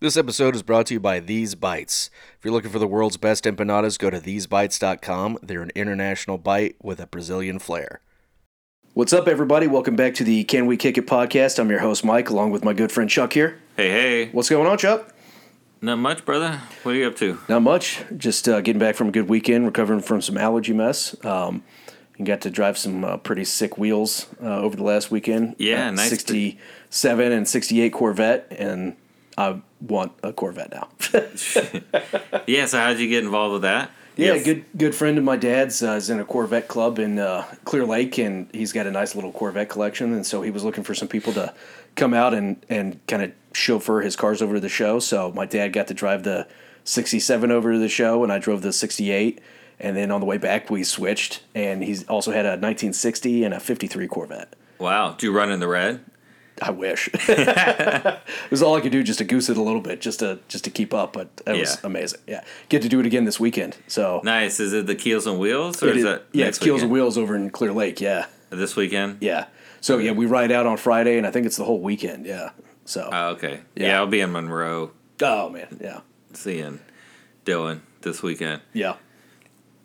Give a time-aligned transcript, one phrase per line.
[0.00, 2.08] This episode is brought to you by These Bites.
[2.38, 5.38] If you're looking for the world's best empanadas, go to thesebites.com.
[5.42, 8.00] They're an international bite with a Brazilian flair.
[8.94, 9.66] What's up, everybody?
[9.66, 11.58] Welcome back to the Can We Kick It podcast.
[11.58, 13.60] I'm your host, Mike, along with my good friend Chuck here.
[13.76, 14.28] Hey, hey.
[14.30, 15.14] What's going on, Chuck?
[15.82, 16.60] Not much, brother.
[16.82, 17.38] What are you up to?
[17.48, 18.02] Not much.
[18.16, 21.14] Just uh, getting back from a good weekend, recovering from some allergy mess.
[21.24, 21.62] Um,
[22.16, 25.56] and got to drive some uh, pretty sick wheels uh, over the last weekend.
[25.58, 28.96] Yeah, Uh, nice to- 67 and 68 Corvette, and
[29.40, 30.88] I want a Corvette now.
[32.46, 33.90] Yeah, so how'd you get involved with that?
[34.16, 34.44] Yeah, Yes.
[34.44, 37.86] good good friend of my dad's uh, is in a Corvette club in uh, Clear
[37.86, 40.12] Lake, and he's got a nice little Corvette collection.
[40.12, 41.54] And so he was looking for some people to
[41.96, 44.98] come out and and kind of chauffeur his cars over to the show.
[44.98, 46.46] So my dad got to drive the
[46.84, 49.38] '67 over to the show, and I drove the *68.
[49.78, 53.54] And then on the way back, we switched, and he's also had a 1960 and
[53.54, 54.54] a '53 Corvette.
[54.78, 55.14] Wow.
[55.16, 56.04] Do you run in the red?
[56.62, 58.18] I wish it
[58.50, 60.64] was all I could do just to goose it a little bit, just to just
[60.64, 61.12] to keep up.
[61.12, 62.20] But it was amazing.
[62.26, 63.76] Yeah, get to do it again this weekend.
[63.86, 64.60] So Nice.
[64.60, 66.90] Is it the Keels and Wheels or It is is- that yeah, it's Keels and?
[66.90, 68.00] Wheels over in Clear Lake.
[68.00, 69.18] Yeah, This weekend?
[69.20, 69.46] yeah.
[69.80, 72.26] So yeah, we ride out on Friday, and I think it's the whole weekend.
[72.26, 72.50] Yeah.
[72.84, 73.60] So Oh, okay.
[73.74, 73.86] Yeah.
[73.88, 73.96] Yeah.
[73.98, 74.90] I'll be in Monroe
[75.22, 76.00] oh man, yeah,
[76.32, 76.80] seeing
[77.46, 78.62] Dylan this weekend.
[78.72, 78.94] yeah.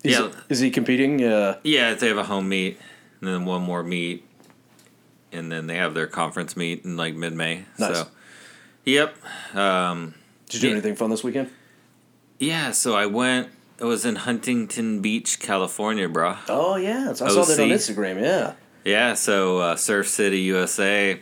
[0.03, 0.27] Is Yeah.
[0.27, 1.23] He, is he competing?
[1.23, 2.79] Uh, Yeah, they have a home meet
[3.21, 4.24] and then one more meet.
[5.35, 7.65] And then they have their conference meet in like mid May.
[7.77, 7.97] Nice.
[7.97, 8.07] So,
[8.85, 9.15] yep.
[9.55, 10.13] Um,
[10.47, 10.73] did you do Yeah.
[10.73, 11.49] anything fun this weekend?
[12.39, 16.35] yeah, so I went, it was in Huntington Beach, California, bro.
[16.49, 18.21] Oh yeah, I saw that on Instagram.
[18.21, 18.53] Yeah.
[18.83, 21.19] Yeah, so uh, Surf City, USA,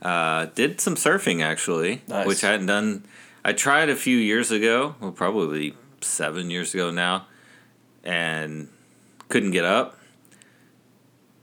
[0.00, 2.26] uh, did some surfing actually, Nice.
[2.26, 3.04] which I hadn't done.
[3.44, 7.26] I tried a few years ago, well, probably seven years ago now,
[8.04, 8.68] and
[9.28, 9.98] couldn't get up.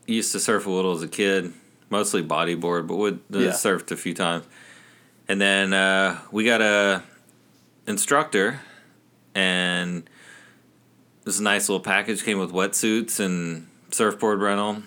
[0.07, 1.51] Used to surf a little as a kid,
[1.95, 3.49] mostly bodyboard, but would uh, Yeah.
[3.51, 4.45] surfed a few times.
[5.27, 7.01] And then uh, we got a
[7.87, 8.59] instructor,
[9.33, 12.23] and it was a nice little package.
[12.23, 14.83] Came with wetsuits and surfboard rental,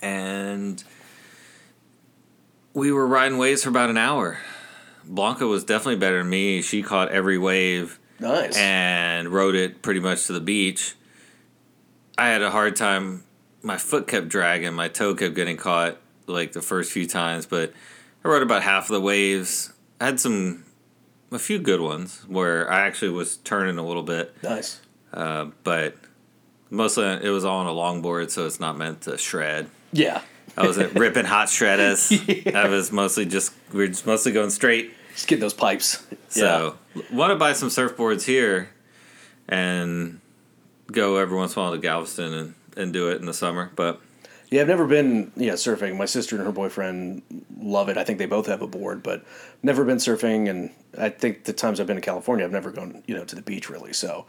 [0.00, 0.84] and
[2.74, 4.38] we were riding waves for about an hour.
[5.04, 6.62] Blanca was definitely better than me.
[6.62, 8.56] She caught every wave Nice.
[8.56, 10.94] and rode it pretty much to the beach.
[12.16, 13.24] I had a hard time.
[13.62, 14.74] My foot kept dragging.
[14.74, 15.96] My toe kept getting caught
[16.26, 17.72] like the first few times, but
[18.24, 19.72] I rode about half of the waves.
[20.00, 20.64] I had some,
[21.30, 24.80] a few good ones where I actually was turning a little bit, nice.
[25.12, 25.96] uh, but
[26.70, 29.68] mostly it was all on a longboard, so it's not meant to shred.
[29.92, 30.22] Yeah.
[30.56, 32.54] I wasn't ripping hot shredders.
[32.54, 34.92] I was mostly just we are just mostly going straight.
[35.14, 36.04] Just get those pipes.
[36.28, 36.76] So
[37.12, 38.70] want to buy some surfboards here,
[39.48, 40.20] and
[40.90, 43.70] go every once in a while to Galveston and, and do it in the summer.
[43.76, 44.00] But
[44.52, 45.96] Yeah, I've never been yeah surfing.
[45.96, 47.22] My sister and her boyfriend
[47.58, 47.96] love it.
[47.96, 49.24] I think they both have a board, but
[49.62, 50.48] never been surfing.
[50.50, 53.34] And I think the times I've been to California, I've never gone you know to
[53.34, 53.94] the beach really.
[53.94, 54.26] So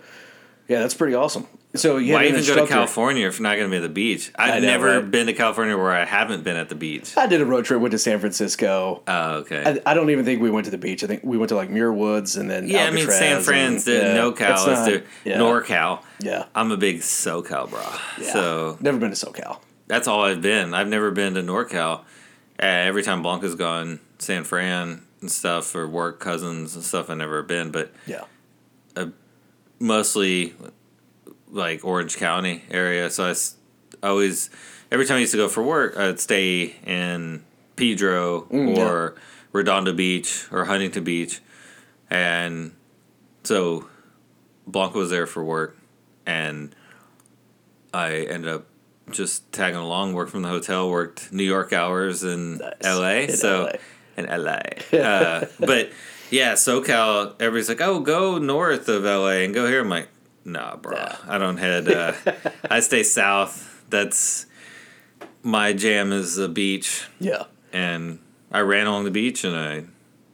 [0.69, 1.45] yeah, that's pretty awesome.
[1.75, 3.89] So you why even go to California if you're not going to be at the
[3.89, 4.31] beach?
[4.35, 5.11] I've know, never right?
[5.11, 7.17] been to California where I haven't been at the beach.
[7.17, 7.81] I did a road trip.
[7.81, 9.03] Went to San Francisco.
[9.05, 9.81] Oh, okay.
[9.85, 11.03] I, I don't even think we went to the beach.
[11.03, 13.45] I think we went to like Muir Woods and then yeah, I mean San Alcatraz
[13.45, 16.01] Fran's and- yeah, NoCal, is not- the yeah, NorCal.
[16.21, 17.83] Yeah, I'm a big SoCal bro.
[18.21, 18.31] yeah.
[18.31, 19.57] So never been to SoCal.
[19.93, 20.73] That's all I've been.
[20.73, 21.99] I've never been to NorCal.
[21.99, 22.03] Uh,
[22.65, 27.43] every time Blanca's gone, San Fran and stuff for work, cousins and stuff, I've never
[27.43, 27.69] been.
[27.69, 28.23] But Yeah,
[29.79, 30.55] mostly
[31.51, 33.11] like Orange County area.
[33.11, 33.55] So I s-
[34.01, 34.49] always,
[34.91, 37.43] every time I used to go for work, I'd stay in
[37.75, 39.13] Pedro Mm, or
[39.51, 41.39] Redondo Beach or Huntington Beach.
[42.09, 42.71] And
[43.43, 43.87] so
[44.65, 45.77] Blanca was there for work.
[46.25, 46.75] And
[47.93, 48.65] I ended up
[49.11, 52.73] just tagging along, worked from the hotel, worked New York hours in Nice.
[52.83, 53.09] LA.
[53.09, 53.71] In so LA.
[54.17, 54.97] in LA.
[54.99, 55.91] Uh, but
[56.31, 59.81] yeah, SoCal, everybody's like, oh, go north of LA and go here.
[59.81, 60.09] I'm like,
[60.45, 60.95] nah, bro.
[60.95, 61.17] Yeah.
[61.27, 61.87] I don't head.
[61.87, 62.13] Uh,
[62.69, 63.83] I stay south.
[63.89, 64.45] That's
[65.43, 67.05] my jam is the beach.
[67.19, 67.43] yeah.
[67.71, 68.19] And
[68.51, 69.83] I ran along the beach and I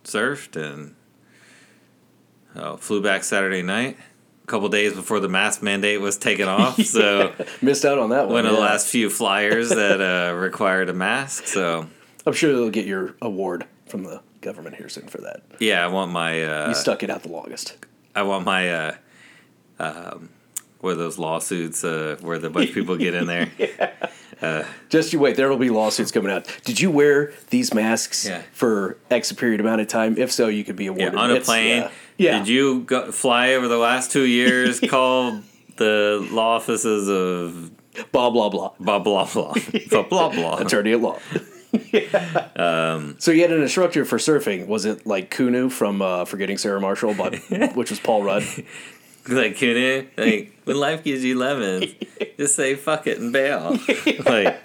[0.03, 0.95] surfed and
[2.55, 3.97] oh, flew back Saturday night.
[4.49, 6.81] Couple days before the mask mandate was taken off.
[6.81, 8.33] So Missed out on that one.
[8.33, 10.01] one of the last few flyers that
[10.31, 11.45] uh, required a mask.
[11.45, 11.87] So
[12.25, 15.41] I'm sure they'll get your award from the government here soon for that.
[15.59, 17.77] yeah, I want my uh, You stuck it out the longest.
[18.15, 18.95] I want my uh,
[19.79, 20.29] um,
[20.79, 23.51] what are those lawsuits uh, where the bunch of people get in there.
[24.89, 25.35] Just you wait.
[25.35, 26.47] There will be lawsuits coming out.
[26.63, 28.41] Did you wear these masks Yeah.
[28.53, 30.17] for X period amount of time?
[30.17, 31.15] If so, you could be Yeah, awarded.
[31.15, 31.89] on a plane.
[32.19, 32.37] Yeah.
[32.39, 34.79] Did you go, fly over the last two years?
[34.89, 35.39] call
[35.77, 37.71] the law offices of
[38.11, 38.71] Blah blah blah.
[38.79, 39.53] blah blah blah
[39.89, 40.57] blah blah blah.
[40.57, 41.17] Attorney at law.
[41.91, 43.11] Yeah.
[43.19, 44.65] So you had an instructor for surfing.
[44.67, 47.35] Was it like Kunu from uh, Forgetting Sarah Marshall, but
[47.75, 48.43] which was Paul Rudd?
[49.27, 51.93] like Kunu, like when life gives you lemons,
[52.37, 53.77] just say fuck it and bail.
[54.25, 54.63] like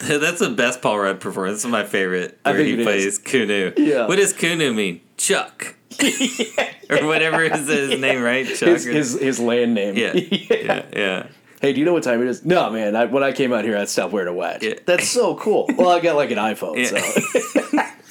[0.00, 1.58] that's the best Paul Rudd performance.
[1.58, 2.38] This is my favorite.
[2.44, 3.18] I Where think he it is.
[3.18, 3.78] plays Kunu.
[3.78, 4.06] Yeah.
[4.06, 5.00] What does Kunu mean?
[5.16, 5.76] Chuck.
[6.90, 8.46] or whatever is his name, right?
[8.46, 8.68] Chuck.
[8.68, 9.96] His, his his land name.
[9.96, 10.12] yeah.
[10.14, 11.26] yeah, yeah,
[11.60, 12.44] Hey, do you know what time it is?
[12.44, 12.96] No, man.
[12.96, 14.62] I, when I came out here, I stopped wearing a watch.
[14.62, 14.74] Yeah.
[14.84, 15.68] That's so cool.
[15.76, 16.76] Well, I got like an iPhone.
[16.76, 16.98] Yeah.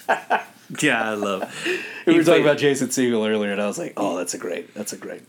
[0.07, 0.39] So
[0.87, 1.11] yeah.
[1.11, 1.53] I love.
[2.05, 4.37] we He were talking about Jason Segel earlier, and I was like, oh, that's a
[4.37, 4.73] great.
[4.73, 5.21] That's a great.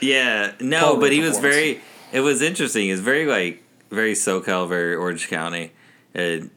[0.00, 1.80] Yeah, no, but he was very.
[2.12, 2.84] It was interesting.
[2.84, 5.72] He was very like very SoCal, very Orange County,
[6.14, 6.50] and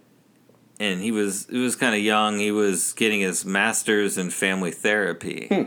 [0.79, 2.39] and he was he was kind of young.
[2.39, 5.63] He was getting his master's in family therapy, Hmm.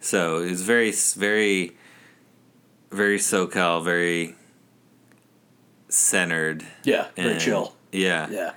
[0.00, 1.76] so he was very very
[2.90, 4.34] very SoCal, very
[5.88, 6.64] centered.
[6.84, 7.74] Yeah, very and- chill.
[7.92, 8.52] Yeah, Yeah.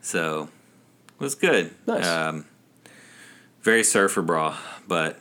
[0.00, 0.48] so
[1.08, 1.74] it was good.
[1.86, 2.06] Nice.
[2.06, 2.44] Um,
[3.62, 4.56] very surfer bra,
[4.86, 5.18] but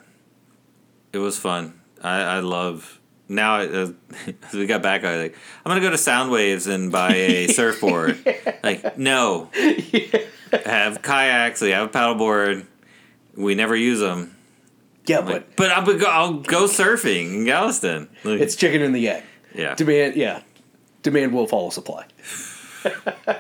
[1.14, 1.80] it was fun.
[2.04, 3.58] I, I love now.
[3.62, 3.92] Uh,
[4.54, 8.20] we got back, I was like, I'm gonna go to Soundwaves and buy a surfboard.
[8.64, 9.50] Like, no,
[10.66, 11.60] have kayaks.
[11.60, 12.66] They have a paddleboard.
[13.36, 14.36] We never use them.
[15.08, 18.10] Yeah, Like, but but I'll go, I'll go surfing in Galveston.
[18.24, 19.24] Like, it's chicken and the egg.
[19.54, 19.76] yeah.
[19.76, 20.42] Demand, yeah.
[21.04, 22.06] Demand will follow supply.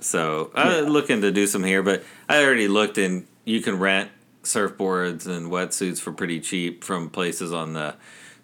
[0.00, 3.78] So I was looking to do some here, but I already looked and you can
[3.78, 4.10] rent
[4.42, 7.94] surfboards and wetsuits for pretty cheap from places on the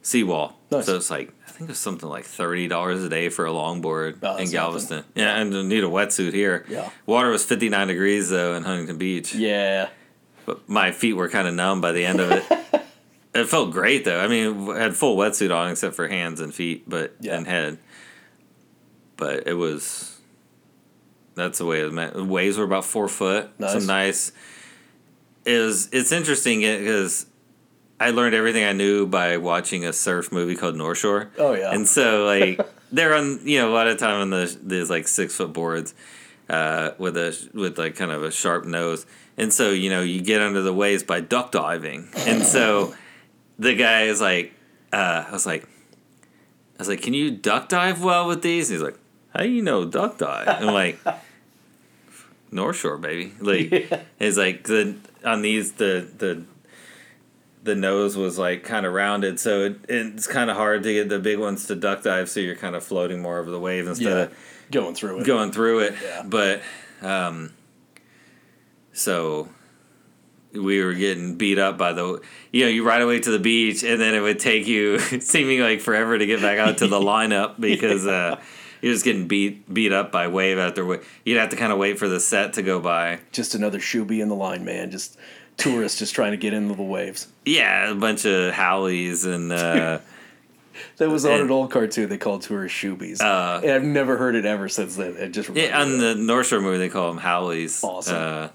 [0.02, 0.58] seawall.
[0.70, 0.86] Nice.
[0.86, 4.18] So it's like I think it's something like thirty dollars a day for a longboard
[4.22, 5.04] Oh, in Galveston.
[5.14, 6.64] Yeah, and I need a wetsuit here.
[6.68, 6.90] Yeah.
[7.06, 9.34] Water was fifty nine degrees though in Huntington Beach.
[9.34, 9.88] Yeah.
[10.46, 12.44] But my feet were kind of numb by the end of it.
[13.34, 14.18] it felt great though.
[14.20, 17.36] I mean, I had full wetsuit on except for hands and feet, but Yeah.
[17.36, 17.78] and head.
[19.16, 20.18] But it was.
[21.34, 22.14] That's the way it meant.
[22.14, 23.50] The waves were about four foot.
[23.58, 23.72] Nice.
[23.72, 24.32] Some nice.
[25.44, 25.88] It was.
[25.92, 27.26] It's interesting because
[28.00, 31.30] I learned everything I knew by watching a surf movie called North Shore.
[31.36, 31.70] Oh, yeah.
[31.70, 32.60] And so like
[32.92, 35.94] they're on you know a lot of time on the these like six foot boards
[36.48, 39.06] uh, with a with like kind of a sharp nose,
[39.36, 42.94] and so you know you get under the waves by duck diving, and so
[43.58, 44.54] the guy is like,
[44.92, 48.70] uh, I was like, I was like, can you duck dive well with these?
[48.70, 48.98] And he's like,
[49.34, 50.48] how do you know duck dive?
[50.48, 50.98] And I'm like,
[52.50, 53.32] North Shore, baby.
[53.40, 56.42] Like it's like the on these the the
[57.62, 61.08] the nose was like kind of rounded, so it, it's kind of hard to get
[61.08, 62.28] the big ones to duck dive.
[62.30, 64.22] So you're kind of floating more over the wave instead Yeah.
[64.24, 64.32] of
[64.70, 65.26] Going through it.
[65.26, 65.94] going through it.
[66.02, 66.22] Yeah.
[66.24, 66.62] But
[67.02, 67.52] um,
[68.92, 69.48] so
[70.52, 72.20] we were getting beat up by the
[72.52, 75.60] you know you ride away to the beach and then it would take you seeming
[75.60, 78.40] like forever to get back out to the lineup because uh,
[78.80, 81.06] you're just getting beat beat up by wave after wave.
[81.24, 83.20] You'd have to kind of wait for the set to go by.
[83.32, 84.90] Just another shoobie in the line, man.
[84.90, 85.16] Just
[85.60, 87.28] tourists just trying to get into the waves.
[87.44, 89.98] Yeah, a bunch of haoles and uh,
[90.96, 93.20] That was on And- an old cartoon they called tourist shoobies.
[93.20, 95.14] Uh, and I've never heard it ever since then.
[95.16, 97.82] It just yeah, on the North Shore movie they call them haoles.
[97.84, 98.16] Awesome.
[98.16, 98.48] Uh,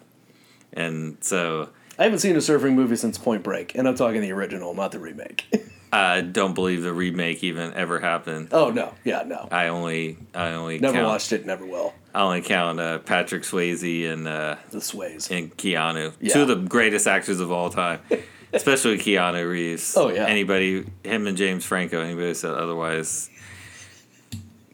[0.74, 1.70] and so
[2.00, 4.92] I haven't seen a surfing movie since Point Break, and I'm talking the original, not
[4.92, 5.46] the remake.
[5.98, 8.50] I don't believe the remake even ever happened.
[8.52, 9.48] oh no, yeah, no.
[9.52, 11.94] I only I only Never count, watched it, never will.
[12.14, 15.32] I only count uh, Patrick Swayze and uh, The sways.
[15.32, 16.34] and Keanu, Yeah.
[16.34, 18.00] two of the greatest actors of all time,
[18.54, 19.96] especially Keanu Reeves.
[19.98, 20.26] Oh, yeah.
[20.26, 22.02] anybody, him and James Franco.
[22.02, 23.30] Anybody said otherwise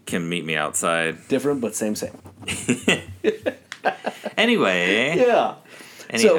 [0.08, 1.18] can meet me outside.
[1.28, 2.18] Different, but same, same.
[4.38, 5.56] Anyway, Yeah.
[6.20, 6.36] So-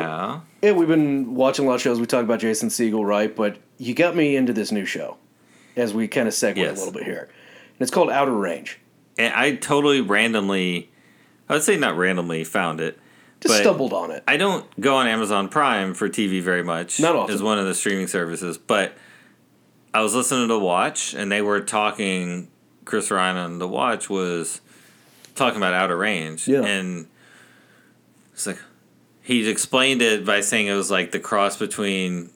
[0.62, 1.99] Yeah, we've been watching a lot of shows.
[2.00, 3.35] We talk about Jason Segel, right?
[3.35, 5.17] But you got me into this new show
[5.76, 6.76] as we kind of segue Yes.
[6.76, 7.29] a little bit here.
[7.31, 8.79] And it's called Outer Range.
[9.19, 10.91] and I totally randomly,
[11.49, 12.99] I would say not randomly found it.
[13.41, 14.23] Just stumbled on it.
[14.29, 17.00] I don't go on Amazon Prime for TV very much.
[17.00, 17.35] Not often.
[17.35, 18.95] As one of the streaming services, but
[19.93, 22.49] I was listening to Watch, and they were talking.
[22.85, 24.61] Chris Ryan on the Watch was
[25.35, 26.62] talking about Outer Range, Yeah.
[26.62, 27.07] and
[28.33, 28.59] it's like
[29.23, 32.31] he explained it by saying it was like the cross between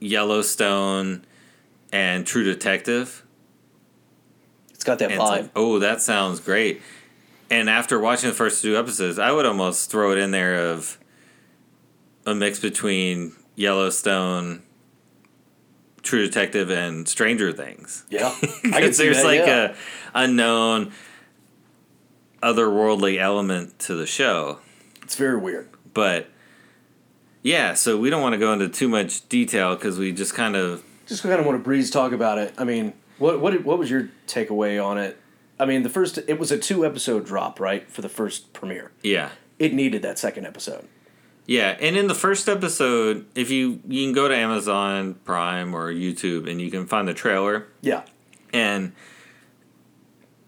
[0.00, 1.24] Yellowstone
[1.92, 3.24] and True Detective.
[4.74, 5.28] It's got that And vibe.
[5.28, 6.82] like, oh, that sounds great.
[7.48, 10.98] And after watching the first two episodes, I would almost throw it in there of
[12.26, 14.62] a mix between Yellowstone,
[16.02, 18.04] True Detective, and Stranger Things.
[18.10, 19.74] yeah, Because there's that, like yeah.
[20.12, 20.92] a unknown,
[22.42, 24.58] otherworldly element to the show.
[25.02, 25.68] It's very weird.
[25.96, 26.28] But
[27.42, 30.54] yeah, so we don't want to go into too much detail because we just kind
[30.54, 32.52] of Just kind of want to breeze talk about it.
[32.58, 35.16] I mean, what what what was your takeaway on it?
[35.58, 38.92] I mean, the first it was a two episode drop, right, for the first premiere.
[39.02, 39.30] Yeah.
[39.58, 40.86] It needed that second episode.
[41.46, 45.90] Yeah, and in the first episode, if you you can go to Amazon Prime or
[45.90, 48.02] YouTube and you can find the trailer Yeah.
[48.52, 48.92] and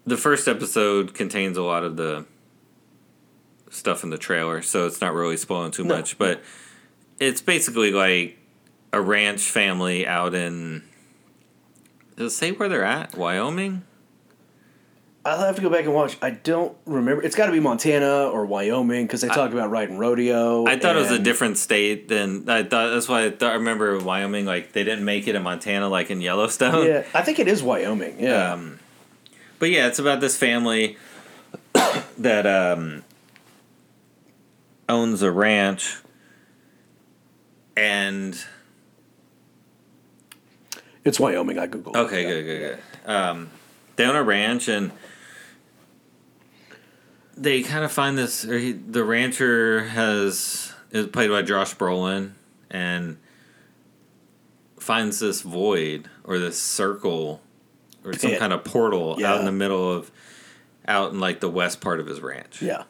[0.05, 2.27] the first episode contains a lot of the
[3.71, 5.97] stuff in the trailer, so it's not really spoiling too No.
[5.97, 6.43] much, but
[7.19, 8.39] it's basically like
[8.93, 10.83] a ranch family out in
[12.17, 13.17] does it say where they're at?
[13.17, 13.85] Wyoming?
[15.25, 16.17] I'll have to go back and watch.
[16.23, 17.23] I don't remember.
[17.23, 20.67] It's got to be Montana or Wyoming because they talk about riding rodeo.
[20.67, 22.91] I thought it was a different state than I thought.
[22.91, 23.53] That's why I thought.
[23.53, 26.87] I remember Wyoming, like they didn't make it in Montana, like in Yellowstone.
[26.87, 28.17] Yeah, I think it is Wyoming.
[28.19, 28.53] Yeah.
[28.55, 28.79] Um,
[29.59, 30.97] but yeah, it's about this family
[32.19, 33.05] that um,
[34.89, 35.99] owns a ranch,
[37.77, 38.43] and
[41.05, 41.59] it's Wyoming.
[41.59, 41.95] I googled.
[41.95, 41.99] it.
[41.99, 42.59] okay, good, good,
[43.05, 43.11] good.
[43.11, 43.51] Um,
[43.97, 44.93] they own a ranch, and
[47.37, 48.45] they kind of find this.
[48.45, 52.33] Or he, the rancher has is played by Josh Brolin,
[52.71, 53.19] and
[54.79, 57.43] finds this void or this circle
[58.05, 60.11] or some kind of portal out in the middle of
[60.87, 62.63] out in like the west part of his ranch.
[62.63, 62.85] Yeah.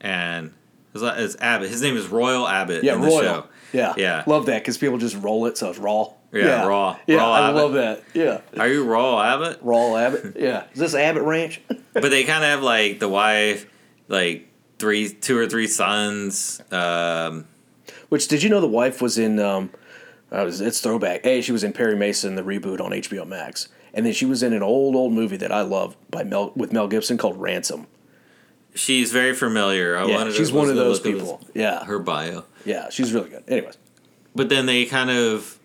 [0.00, 0.54] And
[1.02, 1.70] it's, it's Abbott.
[1.70, 2.94] His name is Royal Abbott Yeah.
[2.94, 3.22] in the Royal.
[3.22, 3.46] show.
[3.72, 3.94] Yeah.
[3.96, 4.24] Yeah.
[4.26, 6.08] Love that because people just roll it so it's raw.
[6.32, 6.98] Yeah, raw.
[7.06, 7.62] Yeah, Raw I Abbott.
[7.62, 8.02] love that.
[8.12, 8.40] Yeah.
[8.58, 9.58] Are you Royal Abbott?
[9.62, 10.36] Raw Abbott.
[10.38, 10.64] Yeah.
[10.72, 11.60] Is this Abbott Ranch?
[11.92, 13.66] but they kind of have like the wife,
[14.08, 14.48] like
[14.78, 16.60] three, two or three sons.
[16.70, 17.46] Um,
[18.10, 19.38] Which did you know the wife was in?
[19.40, 19.70] Um,
[20.32, 21.24] uh, it was- it's throwback.
[21.24, 24.42] Hey, she was in Perry Mason, the reboot on HBO Max, and then she was
[24.42, 27.86] in an old old movie that I love by Mel with Mel Gibson called Ransom.
[28.76, 29.96] She's very familiar.
[29.96, 31.38] I Yeah, wanted to- she's one of those people.
[31.46, 32.44] his- Yeah, her bio.
[32.64, 33.42] yeah, she's really good.
[33.48, 33.76] Anyways,
[34.34, 35.58] but then they kind of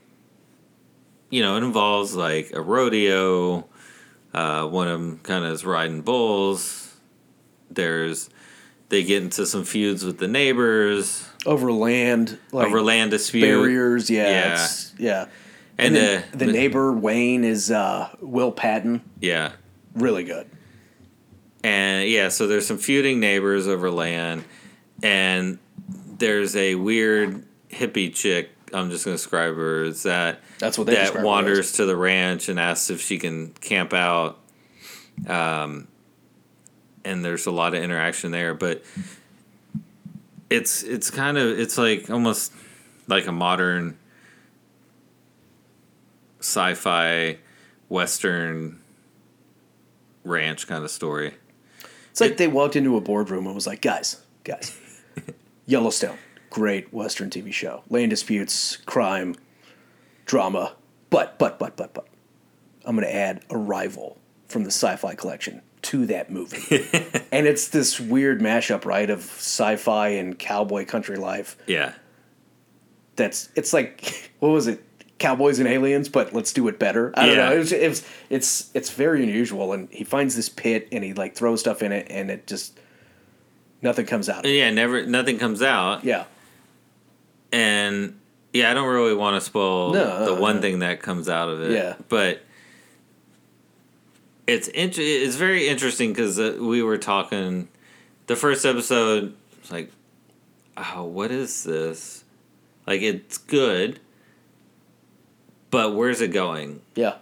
[1.30, 3.66] you know it involves like a rodeo
[4.34, 6.94] uh, one of them kind of is riding bulls
[7.70, 8.30] there's
[8.90, 14.10] they get into some feuds with the neighbors over land, like over land dispute barriers.
[14.10, 14.68] Yeah, Yeah.
[15.00, 15.26] yeah.
[15.78, 19.02] and, And, then uh, the neighbor Wayne is uh, Will Patton.
[19.22, 19.54] yeah
[19.96, 20.48] Really good.
[21.64, 24.44] And yeah so there's some feuding neighbors over land
[25.04, 25.60] and
[26.18, 30.88] there's a weird hippie chick i'm just going to describe her Is that That's what
[30.88, 34.38] they that wanders to the ranch and asks if she can camp out.
[35.28, 35.88] Um,
[37.04, 38.84] and there's a lot of interaction there, but
[40.50, 42.54] it's it's kind of it's like almost
[43.08, 43.98] like a modern
[46.40, 47.38] sci-fi
[47.90, 48.80] western
[50.24, 51.34] ranch kind of story.
[52.12, 54.78] It's like they walked into a boardroom and was like, guys, guys,
[55.66, 56.18] Yellowstone,
[56.50, 57.84] great Western TV show.
[57.90, 59.36] Land disputes, crime,
[60.26, 60.76] drama.
[61.10, 62.08] But, but, but, but, but,
[62.86, 66.86] I'm going to add a rival from the sci fi collection to that movie.
[67.32, 71.58] and it's this weird mashup, right, of sci fi and cowboy country life.
[71.66, 71.94] Yeah.
[73.16, 74.84] That's, it's like, what was it?
[75.22, 77.14] Cowboys and aliens, but let's do it better.
[77.16, 77.52] I don't know.
[77.54, 79.72] It was, it was, it's, it's very unusual.
[79.72, 82.78] And he finds this pit and he like throws stuff in it and it just,
[83.82, 84.40] nothing comes out.
[84.40, 84.56] of it.
[84.58, 86.04] Yeah, never nothing comes out.
[86.04, 86.26] Yeah.
[87.54, 88.18] and
[88.54, 90.62] yeah, I don't really want to spoil No, the uh, one uh.
[90.62, 91.72] thing that comes out of it.
[91.72, 91.96] Yeah.
[92.10, 92.42] but
[94.48, 97.68] it's int- It's very interesting because uh, we were talking.
[98.28, 99.92] The first episode, it's like,
[100.78, 102.24] oh, what is this?
[102.88, 104.00] Like, it's good,
[105.72, 106.82] but where's it going?
[106.96, 107.16] Yeah.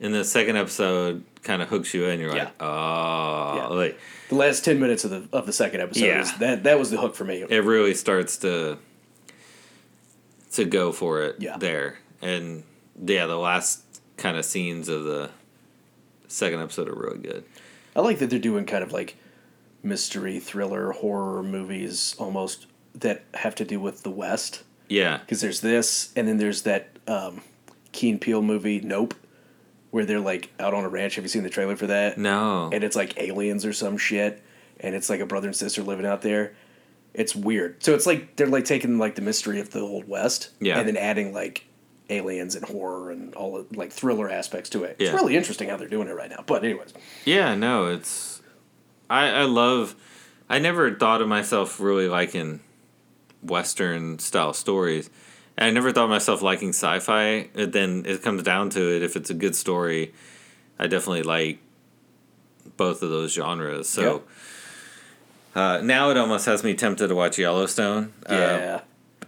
[0.00, 2.20] And the second episode kind of hooks you in.
[2.20, 3.66] You're like, oh, Yeah.
[3.68, 3.98] like
[4.28, 6.30] The last ten minutes of the of the second episode Yeah.
[6.38, 7.44] that that was the hook for me.
[7.48, 8.78] it really starts to
[10.52, 11.56] to go for it Yeah.
[11.58, 12.62] there and
[13.04, 13.82] yeah the last
[14.16, 15.30] kind of scenes of the
[16.28, 17.44] second episode are really good
[17.94, 19.16] I like that they're doing kind of like
[19.82, 24.62] mystery, thriller, horror movies almost that have to do with the West.
[24.88, 27.40] yeah Because there's this, and then there's that um,
[27.96, 29.14] Keen Peel movie, Nope,
[29.90, 31.14] where they're like out on a ranch.
[31.16, 32.18] Have you seen the trailer for that?
[32.18, 34.42] no And it's like aliens or some shit,
[34.78, 36.54] and it's like a brother and sister living out there.
[37.14, 37.82] It's weird.
[37.82, 40.78] So it's like they're like taking like the mystery of the old West, Yeah.
[40.78, 41.64] and then adding like
[42.10, 44.96] aliens and horror and all the, like thriller aspects to it.
[45.00, 45.06] Yeah.
[45.08, 46.44] It's really interesting how they're doing it right now.
[46.46, 46.92] But anyways,
[47.24, 48.40] yeah no it's
[49.10, 49.96] i i love
[50.48, 52.60] i never thought of myself really liking
[53.42, 55.10] western style stories
[55.58, 59.16] i never thought of myself liking sci-fi and then it comes down to it if
[59.16, 60.12] it's a good story
[60.78, 61.58] i definitely like
[62.76, 64.22] both of those genres so
[65.54, 68.12] uh, now it almost has me tempted to watch Yellowstone.
[68.28, 68.80] Uh, yeah,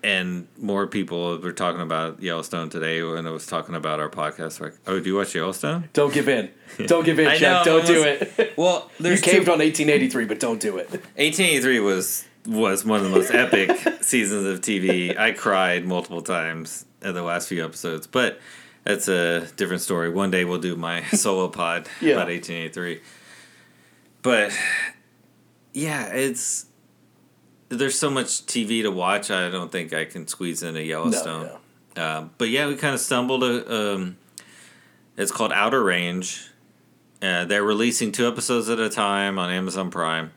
[0.02, 4.60] and more people were talking about Yellowstone today when I was talking about our podcast.
[4.60, 5.88] Like, oh, do you watch Yellowstone?
[5.94, 6.50] Don't give in.
[6.86, 8.58] Don't give in, know, Don't do it it.
[8.58, 10.90] Well, you caved two, on 1883, but don't do it.
[10.90, 13.70] 1883 was was one of the most epic
[14.02, 15.16] seasons of TV.
[15.16, 18.40] I cried multiple times at the last few episodes, but
[18.84, 20.08] that's a different story.
[20.10, 22.14] One day we'll do my solo pod Yeah.
[22.14, 23.00] about 1883.
[24.22, 24.52] But
[25.74, 26.66] yeah, it's
[27.68, 29.30] there's so much TV to watch.
[29.30, 31.50] I don't think I can squeeze in a Yellowstone.
[31.96, 32.02] no.
[32.02, 33.42] Um, but yeah, we kind of stumbled.
[33.44, 34.16] uh, Um,
[35.18, 36.48] it's called Outer Range.
[37.20, 40.30] Uh, they're releasing two episodes at a time on Amazon Prime.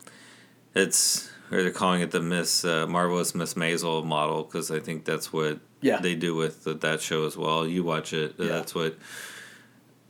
[0.75, 5.05] It's or they're calling it the Miss uh, Marvelous Miss Maisel model because I think
[5.05, 5.99] that's what Yeah.
[5.99, 7.67] they do with the, that show as well.
[7.67, 8.35] You watch it.
[8.37, 8.47] Yeah.
[8.47, 8.97] That's what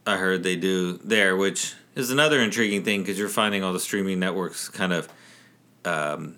[0.06, 3.80] I heard they do there, which is another intriguing thing because you're finding all the
[3.80, 5.10] streaming networks kind of
[5.86, 6.36] um,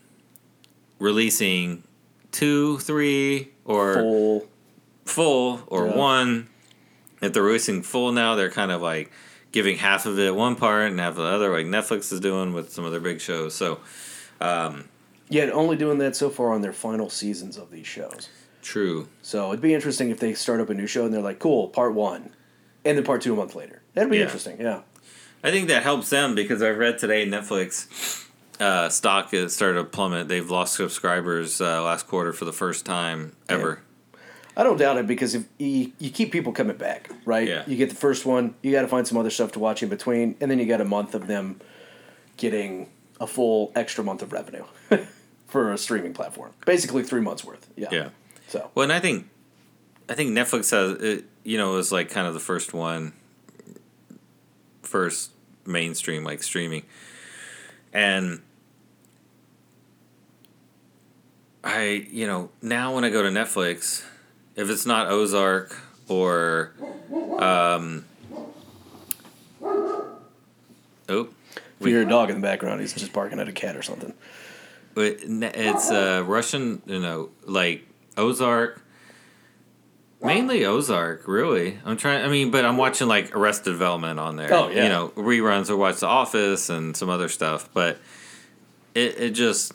[0.99, 1.83] releasing
[2.31, 4.47] two, three, or Full.
[5.05, 5.95] full or Yeah.
[5.97, 6.47] one.
[7.21, 9.11] If they're releasing full now, they're kind of like
[9.51, 12.71] giving half of it one part and half the other, like Netflix is doing with
[12.71, 13.53] some of their big shows.
[13.53, 13.79] So,
[14.41, 14.85] um,
[15.29, 18.29] Yet only doing that so far on their final seasons of these shows.
[18.61, 19.07] true.
[19.21, 21.67] So it'd be interesting if they start up a new show and they're like, cool,
[21.69, 22.29] part one,
[22.85, 23.81] and then part two a month later.
[23.93, 24.23] That'd be Yeah.
[24.23, 24.59] interesting.
[24.61, 24.81] Yeah.
[25.43, 28.25] I think that helps them because I've read today Netflix
[28.61, 30.27] uh, stock has started to plummet.
[30.29, 33.81] They've lost subscribers uh, last quarter for the first time ever.
[34.55, 37.47] I don't doubt it because if you, you keep people coming back, right?
[37.47, 37.63] Yeah.
[37.67, 39.89] You get the first one, you got to find some other stuff to watch in
[39.89, 41.59] between, and then you got a month of them
[42.37, 42.89] getting
[43.19, 44.63] a full extra month of revenue
[45.53, 46.51] for a streaming platform.
[46.65, 47.69] Basically, three months worth.
[47.75, 47.89] Yeah.
[47.91, 48.09] Yeah.
[48.47, 49.29] So Well, and I think,
[50.09, 51.25] I think Netflix has it.
[51.43, 53.13] You know, was like kind of the first one,
[54.81, 55.29] first
[55.65, 56.83] mainstream like streaming,
[57.93, 58.41] and
[61.63, 64.03] I, you know, now when I go to Netflix,
[64.55, 66.73] if it's not Ozark or,
[67.37, 68.05] um,
[69.61, 71.29] oh,
[71.79, 73.83] if you hear a dog in the background, he's just barking at a cat or
[73.83, 74.13] something.
[74.95, 78.81] It's uh, Russian, you know, like Ozark.
[80.21, 81.79] Mainly Ozark, really.
[81.83, 82.23] I'm trying.
[82.23, 84.53] I mean, but I'm watching like Arrested Development on there.
[84.53, 84.83] Oh, yeah.
[84.83, 87.69] You know, reruns or watch The Office and some other stuff.
[87.73, 87.99] But
[88.95, 89.73] it it just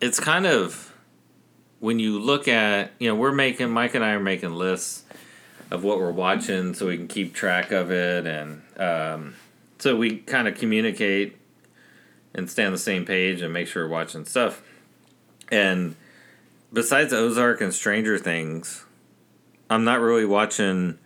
[0.00, 0.94] it's kind of
[1.78, 5.04] when you look at you know we're making Mike and I are making lists
[5.70, 9.34] of what we're watching so we can keep track of it and um,
[9.78, 11.36] so we kind of communicate
[12.34, 14.62] and stay on the same page and make sure we're watching stuff.
[15.50, 15.96] And
[16.72, 18.84] besides Ozark and Stranger Things,
[19.68, 20.98] I'm not really watching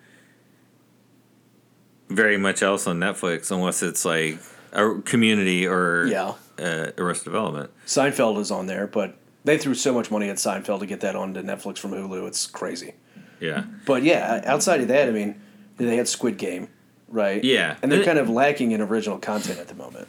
[2.09, 4.39] very much else on Netflix unless it's like
[4.73, 6.35] a community or Yeah.
[6.59, 7.71] uh, Arrested Development.
[7.87, 11.17] Seinfeld is on there, but they threw so much money at Seinfeld to get that
[11.17, 12.27] onto Netflix from Hulu.
[12.29, 12.95] It's crazy.
[13.41, 13.65] Yeah.
[13.87, 15.41] But yeah, outside of that, I mean,
[15.77, 16.69] they had Squid Game,
[17.09, 17.43] right?
[17.43, 17.77] Yeah.
[17.83, 20.09] And they're kind of lacking in original content at the moment.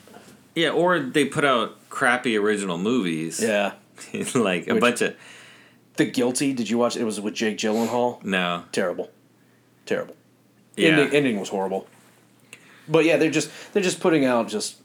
[0.55, 3.41] Yeah, or they put out crappy original movies.
[3.41, 3.73] Yeah.
[4.35, 5.15] like a Which- bunch of
[5.97, 7.01] The Guilty, did you watch it?
[7.01, 8.23] It was with Jake Gyllenhaal.
[8.23, 8.63] no.
[8.71, 9.11] Terrible.
[9.85, 10.15] Terrible.
[10.75, 10.89] Yeah.
[10.89, 11.87] Ending, ending was horrible.
[12.87, 14.77] But yeah, they're just they're just putting out just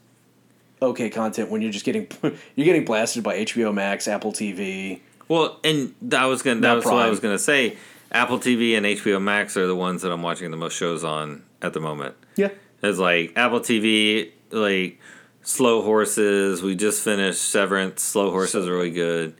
[0.81, 2.07] okay content when you're just getting
[2.55, 5.01] you're getting blasted by HBO Max, Apple TV.
[5.27, 7.77] Well, and I was gonna that was what I was gonna say.
[8.11, 11.43] Apple TV and HBO Max are the ones that I'm watching the most shows on
[11.61, 12.15] at the moment.
[12.35, 12.49] Yeah.
[12.83, 14.99] It's like Apple TV, like
[15.43, 16.61] Slow Horses.
[16.61, 18.01] We just finished Severance.
[18.01, 19.35] Slow Horses are really good.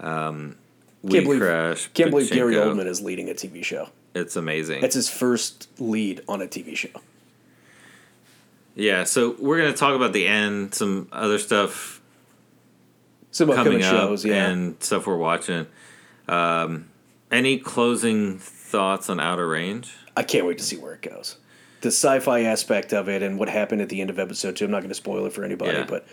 [0.00, 0.56] Um,
[1.08, 1.88] Can't believe, Crash.
[1.94, 3.88] can't believe Gary Oldman is leading a TV show.
[4.14, 4.80] It's amazing.
[4.80, 6.88] That's his first lead on a TV show.
[8.74, 12.00] yeah, so we're gonna talk about the end, some other stuff
[13.30, 14.48] Some coming up, shows, yeah.
[14.48, 15.66] and stuff we're watching.
[16.28, 16.88] Um,
[17.30, 19.92] any closing thoughts on Outer Range?
[20.16, 21.36] I can't wait to see where it goes.
[21.80, 24.64] The sci-fi aspect of it and what happened at the end of episode two.
[24.64, 25.86] I'm not going to spoil it for anybody, Yeah.
[25.88, 26.06] but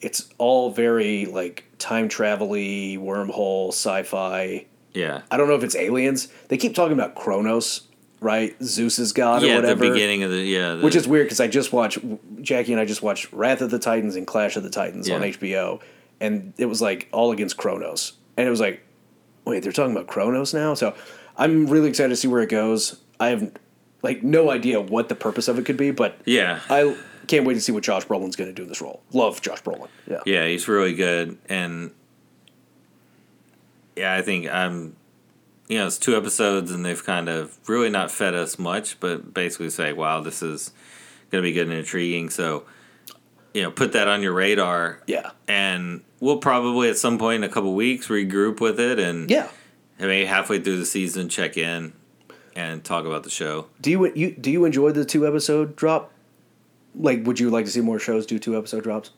[0.00, 4.66] it's all very like time travel-y, wormhole, sci-fi.
[4.94, 5.22] Yeah.
[5.30, 6.28] I don't know if it's aliens.
[6.48, 7.82] They keep talking about Kronos,
[8.20, 8.56] right?
[8.62, 11.40] Zeus's god yeah, or at the beginning of the yeah, the, which is weird because
[11.40, 11.98] I just watched
[12.42, 15.20] Jackie and I just watched Wrath of the Titans and Clash of the Titans on
[15.22, 15.80] HBO,
[16.20, 18.82] and it was like all against Kronos, and it was like,
[19.44, 20.74] wait, they're talking about Kronos now.
[20.74, 20.94] So
[21.36, 23.00] I'm really excited to see where it goes.
[23.20, 23.52] I have
[24.02, 27.54] like no idea what the purpose of it could be, but yeah, I can't wait
[27.54, 29.02] to see what Josh Brolin's going to do in this role.
[29.12, 29.88] Love Josh Brolin.
[30.08, 30.20] Yeah.
[30.26, 31.90] yeah, he's really good, and
[33.96, 34.96] yeah, I think I'm.
[35.68, 39.32] You know, it's two episodes, and they've kind of really not fed us much, but
[39.32, 40.72] basically say, "Wow, this is
[41.30, 42.64] going to be good and intriguing." So,
[43.54, 45.30] you know, put that on your radar, Yeah.
[45.46, 49.46] and we'll probably at some point in a couple weeks regroup with it and Yeah.
[50.00, 51.92] maybe halfway through the season, check in
[52.56, 53.66] and talk about the show.
[53.80, 56.12] Do you you do you enjoy the two episode drop?
[56.94, 59.10] Like, would you like to see more shows do two episode drops?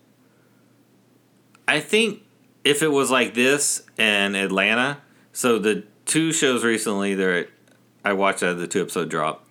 [1.67, 2.23] I think
[2.65, 4.99] if it was like this and Atlanta,
[5.33, 7.49] so the two shows recently that
[8.05, 9.47] I watched out of the two episode drop.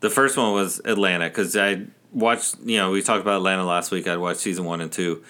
[0.00, 3.90] The first one was Atlanta because I watched, you know, we talked about Atlanta last
[3.90, 4.06] week.
[4.06, 5.22] I watched season one and two,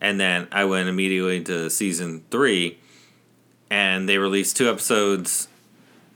[0.00, 2.78] and then I went immediately to season three,
[3.70, 5.48] and they released two episodes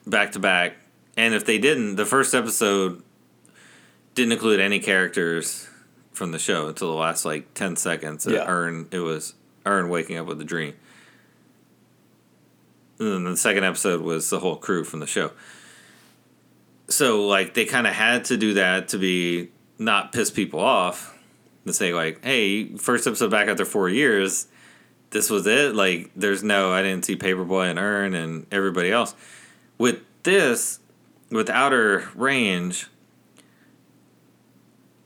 [0.06, 0.76] back to back.
[1.16, 3.02] And if they didn't, the first episode
[4.14, 5.68] didn't include any characters
[6.12, 8.26] from the show until the last like ten seconds.
[8.26, 8.44] Yeah.
[8.46, 9.34] Earn it was
[9.66, 10.74] Earn waking up with a dream.
[12.98, 15.32] And then the second episode was the whole crew from the show.
[16.88, 21.12] So like they kind of had to do that to be not piss people off.
[21.66, 24.48] To say like, hey, first episode back after four years,
[25.10, 25.74] this was it.
[25.74, 29.14] Like, there's no, I didn't see Paper Boi and Earn and everybody else.
[29.78, 30.80] With this,
[31.34, 32.86] with Outer Range,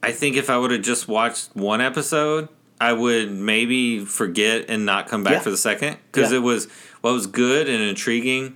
[0.01, 2.47] I think if I would have just watched one episode,
[2.79, 5.39] I would maybe forget and not come back Yeah.
[5.39, 6.37] for the second because Yeah.
[6.37, 6.67] it was
[7.01, 8.55] what was good and intriguing.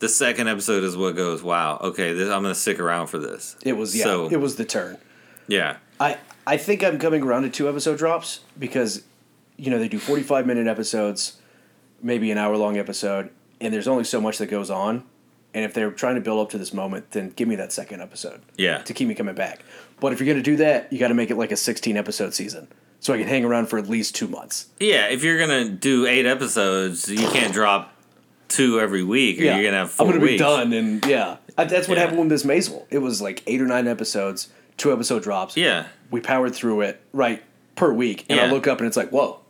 [0.00, 3.56] The second episode is what goes, wow, okay, this, I'm gonna stick around for this.
[3.62, 4.04] It was yeah.
[4.04, 4.98] So- it was the turn.
[5.46, 9.02] Yeah, I I think I'm coming around to two episode drops because,
[9.56, 11.34] you know, they do 45 minute episodes,
[12.02, 13.30] maybe an hour long episode,
[13.62, 15.04] and there's only so much that goes on.
[15.54, 18.00] And if they're trying to build up to this moment, then give me that second
[18.02, 19.60] episode yeah, to keep me coming back.
[20.00, 21.96] But if you're going to do that, you got to make it like a 16
[21.96, 22.66] episode season
[22.98, 24.66] so I can hang around for at least two months.
[24.80, 25.06] yeah.
[25.08, 27.92] If you're gonna do eight episodes, you can't drop
[28.48, 30.32] two every week, or you're gonna have 4 I'm gonna weeks.
[30.34, 32.00] be done, and yeah, I- that's what Yeah.
[32.04, 32.84] happened with Miss Maisel.
[32.90, 35.54] It was like eight or nine episodes, two episode drops.
[35.56, 37.42] Yeah, we powered through it right
[37.76, 39.40] per week, and I look up and it's like, whoa,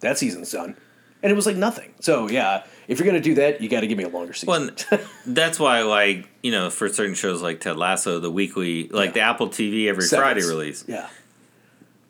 [0.00, 0.76] that season's done,
[1.22, 1.94] and it was like nothing.
[2.00, 4.72] So yeah, if you're gonna do that, you got to give me a longer season.
[4.90, 9.12] Well, that's why, like you know, for certain shows like Ted Lasso, the weekly, like
[9.14, 11.08] the Apple TV every Friday release, yeah,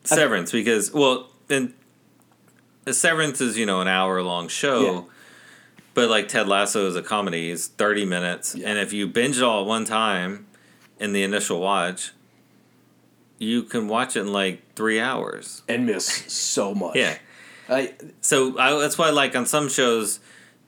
[0.03, 1.73] Severance, because well, and
[2.89, 5.01] Severance is you know an hour long show, Yeah.
[5.93, 8.69] but like Ted Lasso is a comedy, it's thirty minutes, Yeah.
[8.69, 10.47] and if you binge it all at one time
[10.99, 12.11] in the initial watch,
[13.37, 15.61] you can watch it in like three hours.
[15.67, 16.95] and miss so much.
[16.95, 17.17] Yeah.
[17.69, 20.19] I, So I, that's why, like on some shows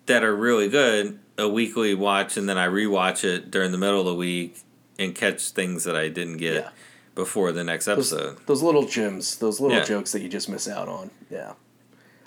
[0.08, 4.00] that are really good, a weekly watch, and then I rewatch it during the middle
[4.00, 4.58] of the week
[5.00, 6.70] and catch things that I didn't get Yeah.
[7.16, 8.38] before the next episode.
[8.48, 9.84] those little gems, those little Yeah.
[9.84, 11.12] jokes that you just miss out on.
[11.30, 11.54] Yeah,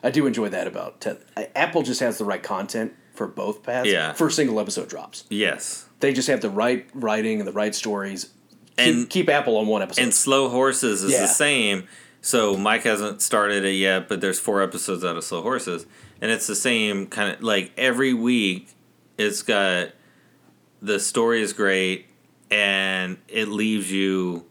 [0.03, 1.19] I do enjoy that about Ted.
[1.55, 3.89] Apple just has the right content for both paths.
[3.89, 4.13] Yeah.
[4.13, 5.25] for single episode drops.
[5.29, 8.25] Yes, They just have the right writing and the right stories.
[8.77, 10.03] Keep, And- keep Apple on one episode.
[10.03, 11.21] and Slow Horses is Yeah.
[11.23, 11.85] the same.
[12.21, 15.87] So Mike hasn't started it yet, but there's four episodes out of Slow Horses,
[16.25, 18.71] and it's the same kind of like every week.
[19.19, 19.89] It's got
[20.81, 22.07] the story is great,
[22.51, 24.47] and it leaves you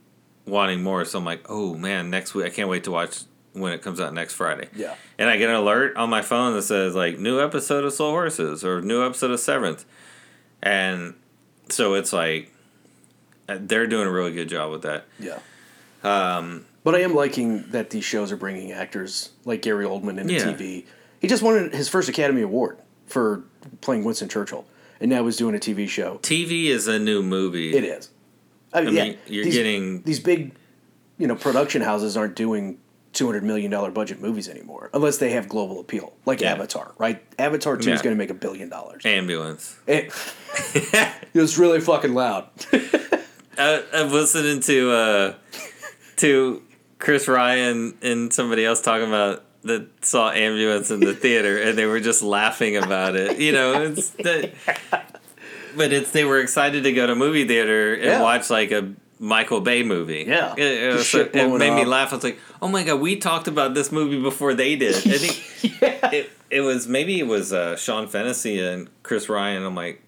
[0.46, 1.04] wanting more.
[1.04, 3.22] So I'm like, oh man, next week I can't wait to watch
[3.54, 4.68] when it comes out next Friday.
[4.74, 4.94] Yeah.
[5.18, 8.10] and I get an alert on my phone that says like new episode of Slow
[8.10, 9.84] Horses or new episode of Seventh,
[10.62, 11.14] and
[11.70, 12.52] so it's like
[13.48, 15.06] uh, they're doing a really good job with that.
[15.18, 15.38] Yeah.
[16.04, 20.34] Um, But I am liking that these shows are bringing actors like Gary Oldman into
[20.34, 20.44] Yeah.
[20.52, 20.84] TV.
[21.24, 23.44] He just won his first Academy Award for
[23.80, 24.66] playing Winston Churchill,
[25.00, 26.18] and now he's doing a TV show.
[26.18, 27.74] TV is a new movie.
[27.74, 28.10] It is.
[28.74, 30.52] I mean, I mean, yeah, you're these, getting these big,
[31.16, 32.76] you know, production houses aren't doing
[33.14, 36.52] two hundred million dollar budget movies anymore, unless they have global appeal, like Yeah.
[36.52, 36.92] Avatar.
[36.98, 37.22] Right?
[37.38, 39.06] Avatar two is going to make a billion dollars.
[39.06, 39.78] ambulance.
[39.86, 40.12] It,
[40.74, 42.50] it was really fucking loud.
[43.56, 45.34] I, I'm listening to uh,
[46.16, 46.62] to
[46.98, 51.86] Chris Ryan and somebody else talking about that saw ambulance in the theater, and they
[51.86, 53.38] were just laughing about it.
[53.38, 54.52] You know, it's that.
[55.76, 58.22] But it's they were excited to go to movie theater and Yeah.
[58.22, 60.24] watch like a Michael Bay movie.
[60.26, 60.54] Yeah.
[60.56, 62.12] it, it, was- it made me laugh.
[62.12, 65.18] I was like, "Oh my god, we talked about this movie before they did." I
[65.18, 66.10] think yeah.
[66.12, 69.64] it, it was maybe it was uh, Sean Fennessy and Chris Ryan.
[69.64, 70.02] I'm like,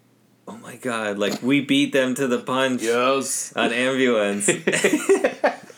[0.47, 3.51] oh my god, like we beat them to the punch Yes.
[3.55, 4.49] on ambulance.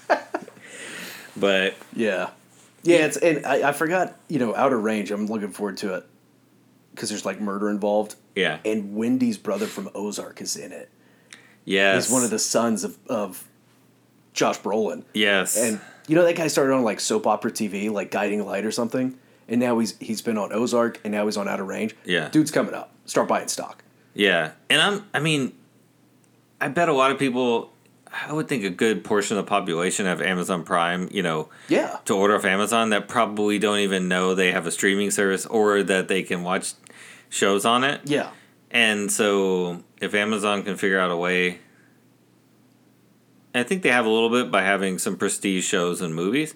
[1.38, 2.30] but Yeah,
[2.84, 3.06] yeah.
[3.06, 4.18] It's and I, I forgot.
[4.28, 5.10] You know, Outer Range.
[5.12, 6.06] I'm looking forward to it
[6.94, 10.90] because there's like murder involved, yeah, and Wendy's brother from Ozark is in it.
[11.66, 13.48] yes, He's one of the sons of of
[14.34, 18.12] Josh Brolin, yes, and you know that guy started on like soap opera TV, like
[18.12, 21.48] Guiding Light or something, and now he's he's been on Ozark, and now he's on
[21.48, 21.96] Outer Range.
[22.06, 22.30] Yeah.
[22.30, 22.92] dude's coming up.
[23.06, 23.84] Start buying stock.
[24.14, 25.06] yeah, and I'm.
[25.14, 25.54] I mean,
[26.62, 27.72] I bet a lot of people.
[28.12, 31.10] I would think a good portion of the population have Amazon Prime.
[31.12, 34.72] You know, Yeah, to order off Amazon that probably don't even know they have a
[34.72, 36.74] streaming service or that they can watch
[37.30, 38.02] shows on it.
[38.06, 38.32] yeah,
[38.72, 41.60] And so if Amazon can figure out a way,
[43.54, 46.56] I think they have a little bit by having some prestige shows and movies.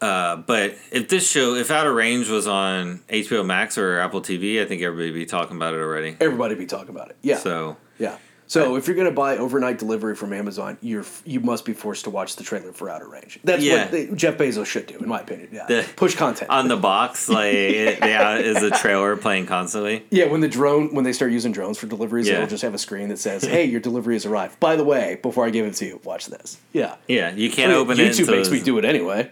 [0.00, 4.62] Uh, but if this show, if Outer Range was on HBO Max or Apple TV,
[4.62, 6.16] I think everybody would be talking about it already.
[6.20, 7.16] Everybody'd be talking about it.
[7.22, 7.36] Yeah.
[7.36, 8.16] So yeah.
[8.50, 12.10] So if you're gonna buy overnight delivery from Amazon, you're you must be forced to
[12.10, 13.38] watch the trailer for Outer Range.
[13.44, 13.82] That's Yeah.
[13.82, 15.50] what they, Jeff Bezos should do, in my opinion.
[15.52, 15.66] Yeah.
[15.68, 16.50] The- Push content.
[16.50, 20.04] on the box, like it, yeah, is a trailer playing constantly.
[20.10, 22.38] yeah, when the drone when they start using drones for deliveries, Yeah.
[22.38, 25.20] it'll just have a screen that says, "Hey, your delivery has arrived." By the way,
[25.22, 26.56] before I give it to you, watch this.
[26.72, 26.96] Yeah.
[27.06, 28.10] Yeah, you can't I mean, open it.
[28.10, 29.30] YouTube makes me do it anyway.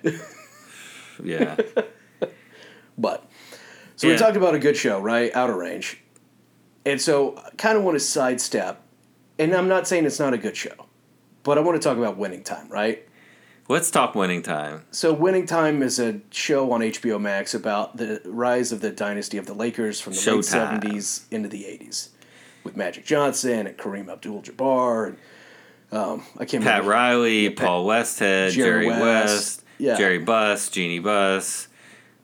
[1.24, 1.56] Yeah,
[2.96, 3.28] But
[3.96, 5.34] so we talked about a good show, right?
[5.34, 5.98] Outer Range.
[6.86, 8.80] And so I kind of want to sidestep,
[9.38, 10.86] and I'm not saying it's not a good show,
[11.42, 13.04] but I want to talk about Winning Time, right?
[13.70, 14.82] let's talk winning time.
[14.92, 19.36] So Winning Time is a show on HBO Max about the rise of the dynasty
[19.36, 20.82] of the Lakers from the Showtime.
[20.84, 22.08] late 70s into the 80s
[22.64, 25.18] with Magic Johnson and Kareem Abdul-Jabbar and
[25.92, 26.90] um, I can't Pat remember.
[26.90, 29.02] Riley, Paul Westhead, Jerry Jerry, West.
[29.02, 29.96] West, Yeah.
[29.98, 31.68] Jerry Buss, Jeanie Buss,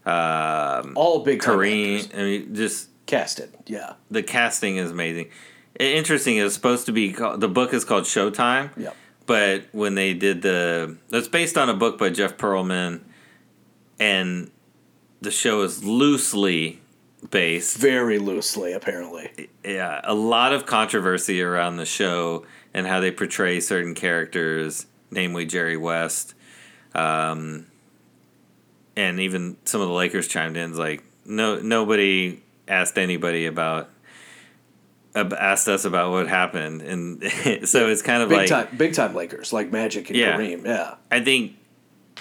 [0.06, 1.40] um, All big.
[1.42, 2.10] Kareem.
[2.14, 3.52] I mean, just casted.
[3.66, 3.94] Yeah.
[4.10, 5.28] the casting is amazing.
[5.78, 6.36] Interesting.
[6.36, 8.70] It's supposed to be called, the book is called Showtime.
[8.76, 8.96] Yep.
[9.26, 13.00] But when they did the, it's based on a book by Jeff Pearlman,
[13.98, 14.50] and
[15.20, 16.80] the show is loosely
[17.30, 17.78] based.
[17.78, 19.48] Very loosely, apparently.
[19.64, 25.46] Yeah, a lot of controversy around the show and how they portray certain characters, namely
[25.46, 26.34] Jerry West,
[26.94, 27.66] um,
[28.94, 30.76] and even some of the Lakers chimed in.
[30.76, 33.88] Like, no, nobody asked anybody about.
[35.14, 37.22] Asked us about what happened, and
[37.68, 40.36] so it's kind of Big like time, big time Lakers like Magic and Yeah.
[40.36, 40.64] Kareem.
[40.66, 40.94] Yeah.
[41.10, 41.52] I think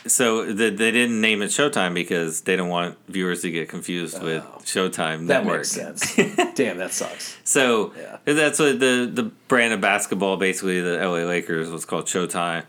[0.05, 0.45] so.
[0.45, 4.43] The, they didn't name it Showtime because they don't want viewers to get confused with
[4.47, 4.59] oh.
[4.59, 5.25] Showtime Oh.
[5.25, 5.57] That Network.
[5.59, 6.15] makes sense.
[6.55, 7.37] Damn, that sucks.
[7.43, 8.17] So Yeah.
[8.33, 12.63] that's what the the brand of basketball, basically the LA Lakers, was called Showtime,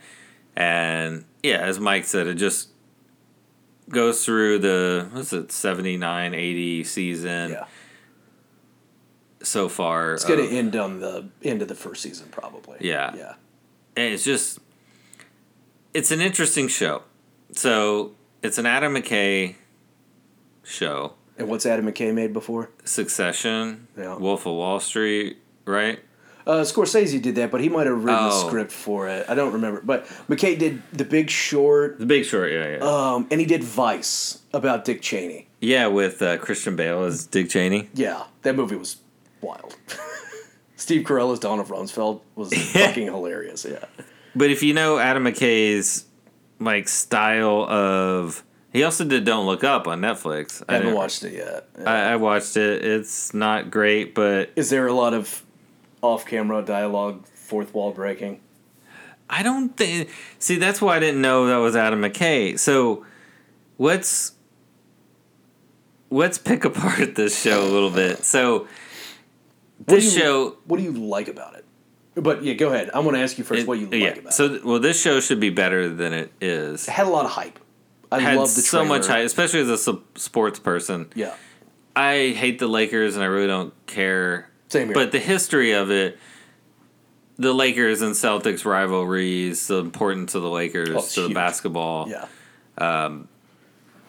[0.56, 2.70] and yeah, as Mike said, it just
[3.90, 7.64] goes through the what's it 79 80 season Yeah.
[9.44, 12.78] So far It's going to end on the end of the first season, probably.
[12.80, 13.14] Yeah.
[13.16, 13.34] Yeah.
[13.96, 14.58] and it's just
[15.92, 17.02] it's an interesting show
[17.52, 19.54] so it's an adam mckay
[20.64, 22.70] show And what's Adam McKay made before?
[22.84, 24.16] succession Yeah.
[24.16, 26.00] wolf of wall street right
[26.46, 28.46] Uh, Scorsese did that, but he might have written the Oh.
[28.48, 29.24] script for it.
[29.30, 29.80] I don't remember.
[29.82, 33.64] But McKay did The Big Short, the big short yeah yeah um, and he did
[33.64, 35.46] Vice about Dick Cheney.
[35.60, 38.96] yeah with uh, christian bale as dick cheney Yeah, that movie was
[39.44, 39.76] wild.
[40.76, 43.64] Steve Carell as Donald Rumsfeld was fucking hilarious.
[43.68, 43.84] Yeah.
[44.34, 46.04] But if you know Adam McKay's
[46.58, 50.62] like style of, he also did Don't Look Up on Netflix.
[50.68, 51.68] I haven't didn't- watched it yet.
[51.86, 52.84] I, I watched it.
[52.84, 55.42] It's not great, but Is there a lot of
[56.02, 58.40] off-camera dialogue, fourth wall breaking?
[59.30, 60.10] I don't think.
[60.38, 62.58] See, that's why I didn't know that was Adam McKay.
[62.58, 63.06] So
[63.78, 64.32] let's
[66.10, 68.24] let's pick apart this show a little bit.
[68.24, 68.68] So
[69.86, 70.56] this you- show.
[70.66, 71.64] What do you like about it?
[72.16, 72.90] But yeah, go ahead.
[72.94, 74.06] I want to ask you first it- what you yeah.
[74.10, 74.48] like about so it.
[74.50, 76.86] th- well, this show should be better than it is.
[76.86, 77.58] It had a lot of hype.
[78.12, 81.08] I Had love the so much hype, especially as a su- sports person.
[81.16, 81.34] Yeah.
[81.96, 84.48] I hate the Lakers and I really don't care.
[84.68, 84.94] Same here.
[84.94, 86.16] But the history of it,
[87.36, 92.26] the Lakers and Celtics rivalries, the importance of the Lakers Oh, to the basketball yeah.
[92.78, 93.26] Um,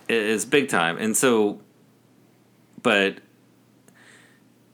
[0.08, 0.98] i- is big time.
[1.00, 1.60] And so,
[2.84, 3.18] but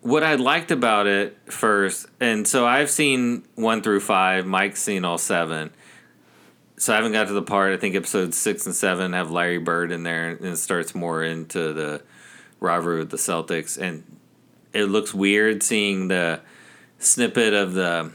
[0.02, 5.06] what I liked about it first, and so I've seen one through five, Mike's seen
[5.06, 5.72] all seven.
[6.78, 9.60] So I haven't got to the part, I think episodes six and seven have Larry
[9.60, 12.02] Bird in there, and it starts more into the
[12.60, 13.78] rivalry with the Celtics.
[13.78, 14.04] And
[14.74, 16.40] it looks weird seeing the
[16.98, 18.12] snippet of the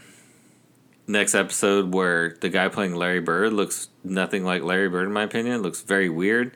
[1.07, 5.23] next episode where the guy playing Larry Bird looks nothing like Larry Bird, in my
[5.23, 5.55] opinion.
[5.55, 6.51] It looks very weird.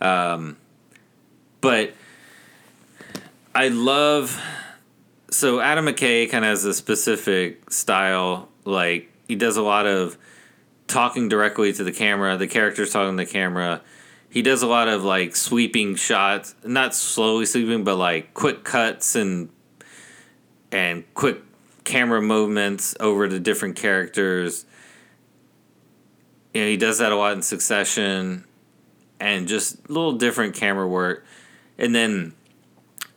[0.00, 0.56] Um,
[1.60, 1.92] but
[3.54, 4.42] I love.
[5.32, 8.50] So Adam McKay kind of has a specific style.
[8.66, 10.18] Like he does a lot of
[10.86, 12.36] talking directly to the camera.
[12.36, 13.80] The characters talking to the camera.
[14.28, 19.14] He does a lot of like sweeping shots, not slowly sweeping, but like quick cuts
[19.14, 19.48] and
[20.70, 21.38] and quick
[21.84, 24.66] camera movements over the different characters.
[26.52, 28.44] You know, he does that a lot in Succession,
[29.18, 31.24] and just little different camera work.
[31.78, 32.34] And then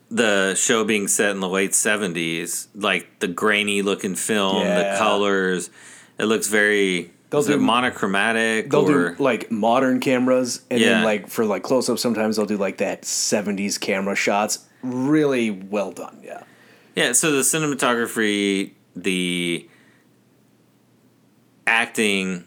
[0.10, 4.94] the show being set in the late seventies, like the grainy looking film, Yeah.
[4.94, 5.70] the colors,
[6.20, 10.82] it looks very They'll is it do- monochromatic They'll or do like modern cameras, and
[10.82, 14.60] then like for like close up, sometimes they'll do like that '70s camera shots.
[14.84, 16.44] Really well done, yeah.
[16.96, 19.68] Yeah, so the cinematography, the
[21.68, 22.46] acting,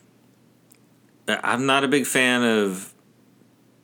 [1.27, 2.95] uh, I'm not a big fan of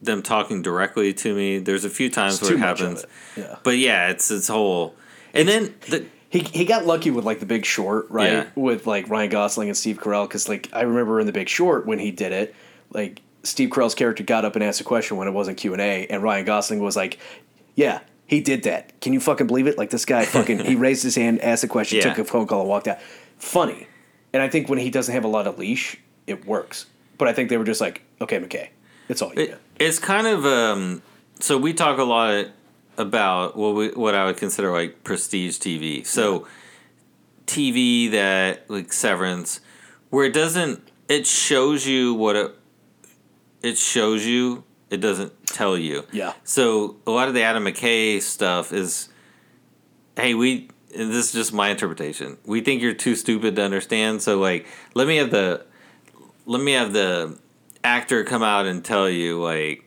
[0.04, 1.58] them talking directly to me.
[1.58, 3.02] There's a few times It's where it happens.
[3.04, 3.56] it, yeah.
[3.62, 4.94] But yeah, it's it's whole.
[5.32, 8.32] And then the He, he got lucky with like the Big Short, right?
[8.32, 8.46] Yeah.
[8.54, 11.86] With like Ryan Gosling and Steve Carell, because like I remember in the Big Short
[11.86, 12.54] when he did it,
[12.92, 15.82] like Steve Carell's character got up and asked a question when it wasn't Q and
[15.82, 17.18] A, and Ryan Gosling was like,
[17.74, 19.00] "Yeah, he did that.
[19.00, 19.76] Can you fucking believe it?
[19.78, 22.04] Like this guy fucking he raised his hand, asked a question, Yeah.
[22.14, 22.98] took a phone call, and walked out.
[23.38, 23.86] Funny,
[24.32, 26.86] and I think when he doesn't have a lot of leash, it works.
[27.18, 28.68] But I think they were just like, okay, McKay,
[29.08, 29.60] it's all you It.
[29.78, 31.02] It's kind of um,
[31.40, 32.46] so we talk a lot
[32.96, 36.06] about what we, what I would consider like prestige TV.
[36.06, 36.46] So
[37.46, 39.60] TV that like Severance,
[40.10, 42.54] where it doesn't it shows you what it
[43.62, 44.64] it shows you.
[44.90, 46.04] It doesn't tell you.
[46.12, 46.34] Yeah.
[46.44, 49.08] So a lot of the Adam McKay stuff is,
[50.16, 50.68] hey, we.
[50.90, 52.37] This is just my interpretation.
[52.46, 54.22] We think you're too stupid to understand.
[54.22, 55.66] So like, let me have the
[56.46, 57.37] let me have the
[57.85, 59.85] actor come out and tell you like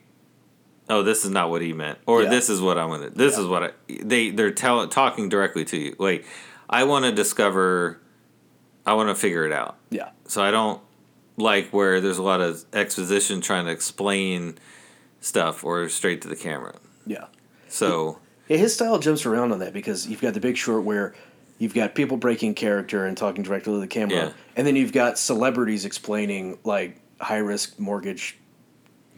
[0.88, 2.30] oh this is not what he meant or Yeah.
[2.30, 3.40] this is what i wanted this Yeah.
[3.42, 6.24] is what i they they're tell, talking directly to you like
[6.70, 8.00] i want to discover
[8.86, 10.80] i want to figure it out Yeah, so i don't
[11.36, 14.56] like where there's a lot of exposition trying to explain
[15.20, 17.24] stuff or straight to the camera yeah.
[17.68, 21.14] so Yeah, his style jumps around on that because you've got the big short where
[21.58, 24.32] you've got people breaking character and talking directly to the camera, Yeah.
[24.56, 28.36] and then you've got celebrities explaining like high risk mortgage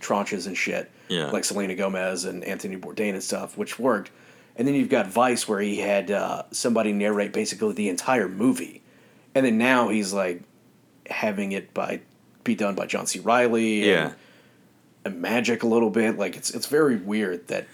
[0.00, 1.30] tranches and shit, Yeah.
[1.30, 4.10] like Selena Gomez and Anthony Bourdain and stuff, which worked.
[4.56, 8.82] And then you've got Vice where he had uh, somebody narrate basically the entire movie,
[9.34, 10.42] and then now he's like
[11.08, 12.00] having it by
[12.44, 13.20] be done by John C.
[13.20, 14.14] Reilly, yeah and,
[15.14, 16.18] and Magic a little bit.
[16.18, 17.66] Like it's it's very weird that.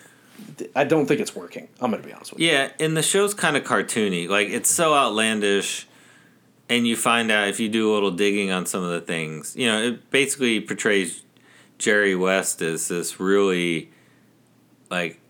[0.77, 1.67] I don't think it's working.
[1.81, 2.49] I'm gonna be honest with you.
[2.49, 4.29] Yeah, and the show's kind of cartoony.
[4.29, 5.86] Like it's so outlandish,
[6.69, 9.55] and you find out if you do a little digging on some of the things.
[9.57, 11.23] You know, it basically portrays
[11.79, 13.91] Jerry West as this really
[14.91, 15.21] like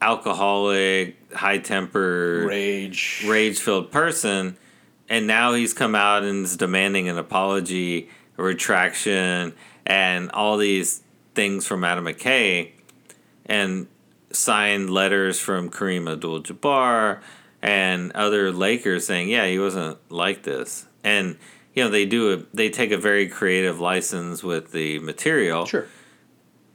[0.00, 3.24] alcoholic, high tempered, Rage.
[3.26, 4.56] rage filled person,
[5.08, 9.54] and now he's come out and is demanding an apology, a retraction,
[9.86, 11.02] and all these
[11.34, 12.72] things from Adam McKay,
[13.46, 13.86] and
[14.30, 17.20] signed letters from Kareem Abdul-Jabbar
[17.62, 21.36] and other Lakers saying, yeah, he wasn't like this, and
[21.74, 25.86] you know they do a, they take a very creative license with the material Sure.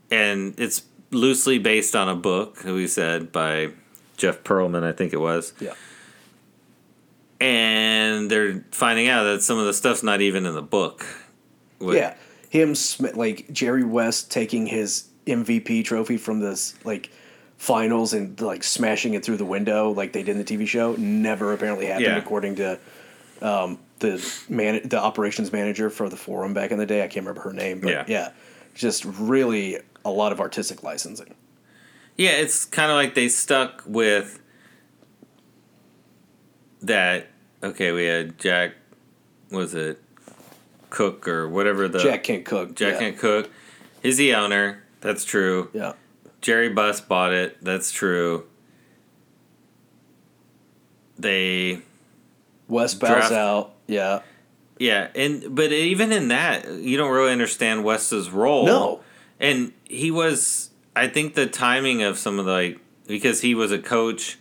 [0.10, 3.69] and it's loosely based on a book we said by
[4.17, 5.54] Jeff Pearlman, I think it was.
[5.60, 5.73] Yeah.
[7.39, 11.06] And they're finding out that some of the stuff's not even in the book.
[11.78, 12.15] What- Yeah.
[12.50, 12.73] Him
[13.13, 17.12] like Jerry West taking his MVP trophy from this like
[17.58, 20.93] finals and like smashing it through the window like they did in the TV show
[20.98, 22.17] never apparently happened Yeah.
[22.17, 22.80] according to
[23.41, 27.04] um, the man the operations manager for the forum back in the day.
[27.04, 28.06] I can't remember her name, but Yeah.
[28.08, 28.30] yeah.
[28.76, 31.34] Just really a lot of artistic licensing.
[32.15, 34.39] Yeah, it's kind of like they stuck with
[36.82, 37.28] that.
[37.63, 38.74] Okay, we had Jack,
[39.50, 40.00] was it
[40.89, 42.76] Cooke or whatever the Jack can't cook.
[42.76, 43.00] Jack yeah.
[43.00, 43.50] Kent Cooke.
[44.04, 44.84] He's the owner.
[45.02, 45.70] That's true.
[45.74, 45.93] Yeah.
[46.47, 47.57] Jerry Buss bought it.
[47.62, 48.45] That's true.
[51.19, 51.81] They
[52.69, 53.73] West bows Draft- out.
[53.86, 54.21] Yeah.
[54.79, 58.65] Yeah, and but even in that, you don't really understand West's role.
[58.65, 59.01] No.
[59.41, 60.69] and he was.
[60.95, 64.38] I think the timing of some of the like because he was a coach,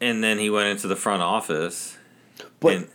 [0.00, 1.98] and then he went into the front office.
[2.58, 2.88] But And-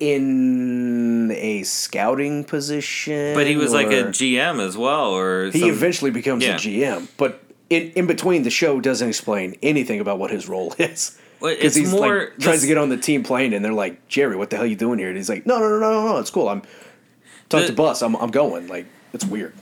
[1.32, 3.34] in a scouting position.
[3.36, 6.56] But he was like a GM as well, or He some- eventually becomes Yeah.
[6.56, 10.74] a GM, but in, in between, the show doesn't explain anything about what his role
[10.80, 11.18] is.
[11.42, 14.36] Because he's more like tries to get on the team plane, and they're like, "Jerry,
[14.36, 16.06] what the hell are you doing here?" And he's like, "No, no, no, no, no,
[16.14, 16.48] no, it's cool.
[16.50, 16.62] I'm
[17.50, 18.02] talk The- to Buss.
[18.02, 18.68] I'm I'm going.
[18.68, 19.54] Like it's weird."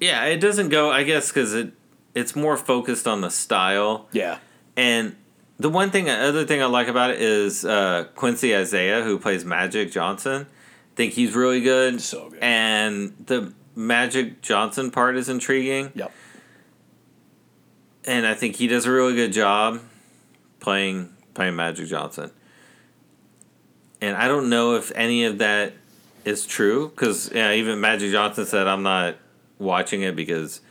[0.00, 0.90] Yeah, it doesn't go.
[0.90, 1.72] I guess because it
[2.14, 4.08] it's more focused on the style.
[4.12, 4.38] Yeah,
[4.76, 5.14] And
[5.60, 9.44] the one thing, other thing I like about it is uh, Quincy Isaiah, who plays
[9.44, 10.46] Magic Johnson.
[10.96, 12.00] think he's really good.
[12.00, 12.38] So good.
[12.42, 16.12] And the Magic Johnson part is intriguing, yep.
[18.04, 19.80] and I think he does a really good job
[20.60, 22.30] playing playing Magic Johnson.
[24.00, 25.74] And I don't know if any of that
[26.24, 29.16] is true because yeah, even Magic Johnson said I'm not
[29.58, 30.62] watching it because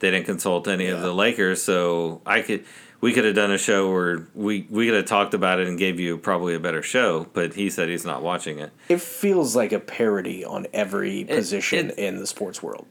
[0.00, 1.62] they didn't consult any of the Lakers.
[1.62, 2.64] So I could
[3.02, 5.78] we could have done a show where we we could have talked about it and
[5.78, 7.26] gave you probably a better show.
[7.34, 8.70] But he said he's not watching it.
[8.88, 12.86] It feels like a parody on every position it- in the sports world.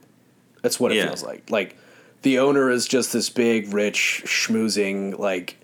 [0.62, 1.06] That's what it Yeah.
[1.06, 1.50] feels like.
[1.50, 1.76] Like
[2.22, 5.56] the owner is just this big, rich, schmoozing, like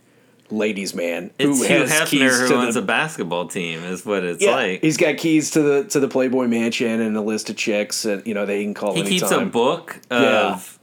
[0.50, 4.06] ladies' man It's who has Hefner keys who to owns the a basketball team, is
[4.06, 4.80] what it's yeah, like.
[4.80, 8.26] he's got keys to the to the Playboy Mansion and a list of chicks that
[8.26, 9.50] you know they can call He keeps a anytime.
[9.50, 10.78] book of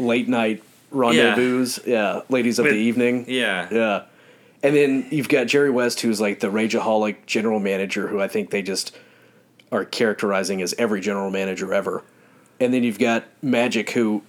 [0.00, 2.22] Late night rendezvous, yeah.
[2.28, 3.68] ladies of With- the evening, yeah.
[3.70, 4.02] yeah.
[4.62, 8.50] And then you've got Jerry West, who's like the rageaholic general manager, who I think
[8.50, 8.96] they just
[9.70, 12.02] are characterizing as every general manager ever.
[12.58, 14.22] And then you've got Magic, who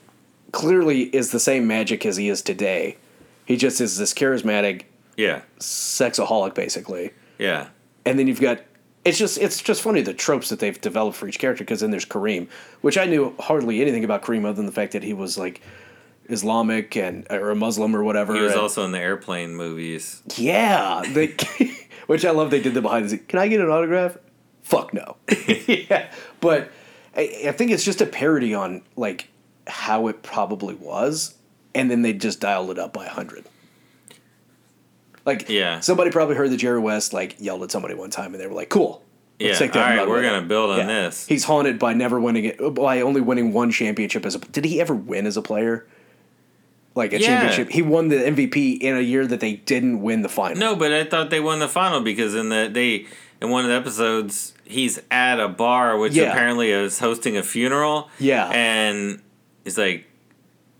[0.52, 2.98] clearly is the same Magic as he is today.
[3.46, 4.84] He just is this charismatic
[5.16, 7.12] yeah, sexaholic, basically.
[7.40, 7.70] yeah.
[8.06, 8.62] And then you've got
[9.04, 11.64] it's just it's just funny the tropes that they've developed for each character.
[11.64, 12.50] Because then there's Kareem,
[12.82, 15.62] which I knew hardly anything about Kareem other than the fact that he was like
[16.30, 18.34] Islamic and or a Muslim or whatever.
[18.36, 20.22] He was and- also in the airplane movies.
[20.36, 21.36] yeah, they,
[22.08, 22.52] which I love.
[22.52, 23.24] They did the behind the scenes.
[23.28, 24.18] Can I get an autograph?
[24.64, 25.16] Fuck no.
[25.68, 26.12] yeah,
[26.42, 26.70] but
[27.16, 29.30] I, I think it's just a parody on like
[29.68, 31.36] how it probably was,
[31.74, 33.46] and then they just dialed it up by a hundred.
[35.26, 35.82] Like, Yeah.
[35.82, 38.54] somebody probably heard that Jerry West like yelled at somebody one time, and they were
[38.54, 39.04] like, "Cool,
[39.40, 40.86] Yeah, let's take all that." and we're gonna build on Yeah.
[40.88, 41.28] this.
[41.28, 44.40] He's haunted by never winning it, by only winning one championship as a.
[44.40, 45.86] Did he ever win as a player?
[46.98, 47.28] Like a Yeah.
[47.28, 50.58] championship, he won the MVP in a year that they didn't win the final.
[50.58, 53.06] No, but I thought they won the final because in the they
[53.42, 56.32] in one of the episodes he's at a bar which Yeah.
[56.32, 58.10] apparently is hosting a funeral.
[58.20, 58.50] Yeah.
[58.50, 59.22] and
[59.64, 60.06] he's like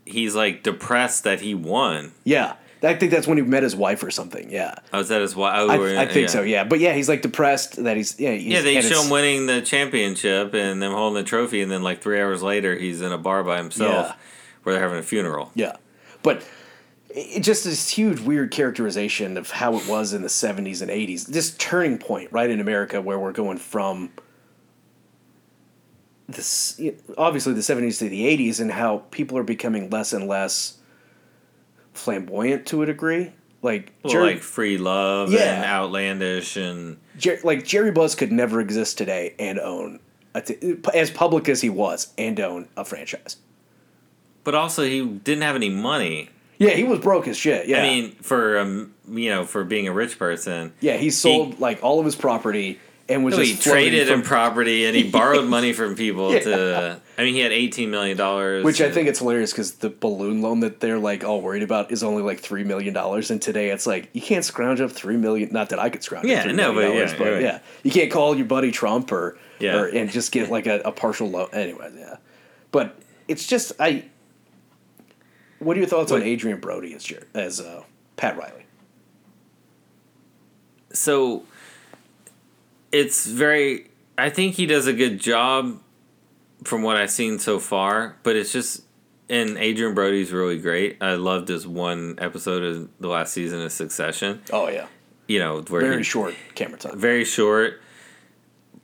[0.04, 2.12] he's like depressed that he won.
[2.24, 4.50] Yeah, I think that's when he met his wife or something.
[4.50, 5.54] Yeah, Oh, is that his wife?
[5.56, 6.42] Oh, I, I think so.
[6.42, 8.32] Yeah, but yeah, he's like depressed that he's yeah.
[8.32, 11.82] He's, Yeah, they show him winning the championship and them holding the trophy, and then
[11.82, 14.12] like three hours later, he's in a bar by himself Yeah.
[14.64, 15.50] where they're having a funeral.
[15.54, 15.76] Yeah,
[16.22, 16.46] but
[17.10, 21.24] it just this huge weird characterization of how it was in the seventies and eighties.
[21.26, 24.10] This turning point right in America where we're going from
[26.28, 26.78] this
[27.16, 30.78] obviously the seventies to the eighties and how people are becoming less and less
[31.94, 33.32] flamboyant to a degree.
[33.62, 35.56] Like Well, Jerry, like free love Yeah.
[35.56, 39.98] and outlandish and Jer- like Jerry Buss could never exist today and own
[40.34, 43.36] a t- as public as he was and own a franchise.
[44.48, 46.30] But also he didn't have any money.
[46.56, 47.68] Yeah, he was broke as shit.
[47.68, 51.60] Yeah, I mean, for um, you know, for being a rich person, yeah, he sold
[51.60, 52.80] like all of his property
[53.10, 56.40] and was No, he traded from- in property and he borrowed money from people Yeah.
[56.40, 57.00] to.
[57.18, 60.40] I mean, he had eighteen million dollars, Which I think it's hilarious because the balloon
[60.40, 63.68] loan that they're like all worried about is only like three million dollars, and today
[63.68, 65.50] it's like you can't scrounge up three million.
[65.52, 67.42] Not that I could scrounge Yeah, up three no, million but yeah, but right.
[67.42, 69.76] yeah, you can't call your buddy Trump or Yeah.
[69.76, 71.48] or and just get like a, a partial loan.
[71.52, 72.16] Anyway, yeah,
[72.72, 72.96] but
[73.28, 74.06] it's just I.
[75.58, 77.82] What are your thoughts on Adrien Brody as as uh,
[78.16, 78.64] Pat Riley?
[80.92, 81.44] so
[82.92, 85.78] it's very i think he does a good job
[86.64, 88.82] from what i've seen so far but it's just
[89.28, 90.96] and adrien brody's really great.
[91.02, 94.40] I loved his one episode of the last season of succession.
[94.50, 94.86] Oh yeah,
[95.26, 96.98] you know where very he, short camera time.
[96.98, 97.82] very short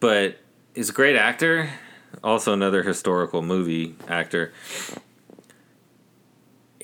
[0.00, 0.36] but
[0.74, 1.70] he's a great actor.
[2.22, 4.52] Also another historical movie actor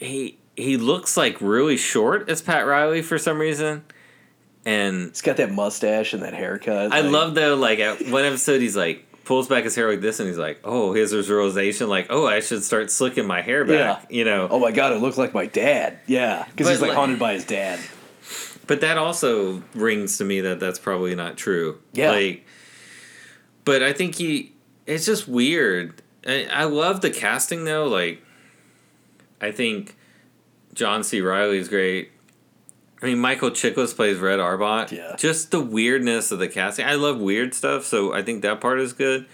[0.00, 3.84] he he looks like really short as pat riley for some reason
[4.66, 6.92] and He's got that mustache and that haircut.
[6.92, 10.00] I like- love though, like at one episode, he's like pulls back his hair like
[10.00, 13.64] this, and he's like, "Oh, his realization, like, oh, I should start slicking my hair
[13.64, 14.16] back," Yeah.
[14.18, 14.48] you know.
[14.50, 15.98] Oh my god, it looked like my dad.
[16.06, 17.78] Yeah, because he's like like- haunted by his dad.
[18.66, 21.78] But that also rings to me that that's probably not true.
[21.92, 22.10] Yeah.
[22.10, 22.44] Like,
[23.64, 24.52] but I think he,
[24.86, 26.02] it's just weird.
[26.26, 27.86] I, I love the casting though.
[27.88, 28.22] Like,
[29.40, 29.96] I think
[30.74, 31.20] John C.
[31.20, 32.12] Reilly is great.
[33.02, 34.92] I mean, Michael Chiklis plays Red Auerbach.
[34.92, 35.16] Yeah.
[35.16, 36.84] Just the weirdness of the casting.
[36.84, 39.26] I love weird stuff, so I think that part is good.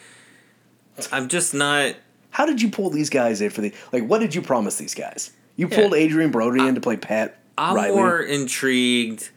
[1.10, 1.96] I'm just not.
[2.30, 4.04] How did you pull these guys in for the like?
[4.04, 5.32] What did you promise these guys?
[5.56, 7.96] You pulled Adrien Brody in to play Pat I'm Riley.
[7.96, 9.30] more intrigued.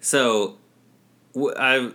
[0.00, 0.56] So,
[1.58, 1.94] I've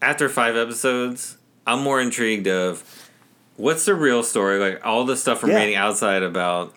[0.00, 1.36] after five episodes,
[1.66, 3.10] I'm more intrigued of
[3.56, 6.74] what's the real story, like all the stuff remaining outside about,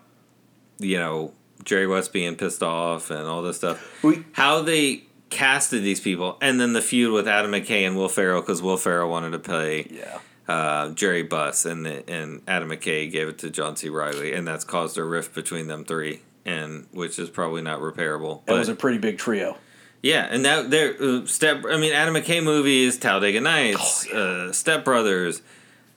[0.80, 4.04] you know, Jerry West being pissed off and all this stuff.
[4.04, 8.10] We- How they casted these people, and then the feud with Adam McKay and Will
[8.10, 12.70] Ferrell because Will Ferrell wanted to play yeah, uh, Jerry Buss, and the, and Adam
[12.70, 13.90] McKay gave it to John C.
[13.90, 18.42] Reilly, and that's caused a rift between them three, and which is probably not repairable.
[18.46, 19.58] But was a pretty big trio.
[20.04, 21.66] yeah, and that there uh, step.
[21.68, 25.42] I mean, Adam McKay movies, Talladega Nights, Oh, uh, Step Brothers,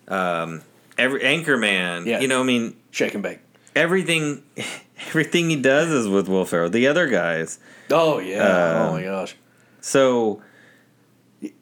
[0.08, 0.62] um,
[0.96, 2.06] every Anchorman.
[2.06, 2.20] Yeah.
[2.20, 3.40] you know, I mean, Shake and bake.
[3.78, 4.42] Everything,
[5.06, 6.70] everything he does is with Will Ferrell.
[6.70, 7.58] The other guys,
[7.90, 8.42] Oh yeah.
[8.42, 9.36] Oh uh, my gosh.
[9.80, 10.42] so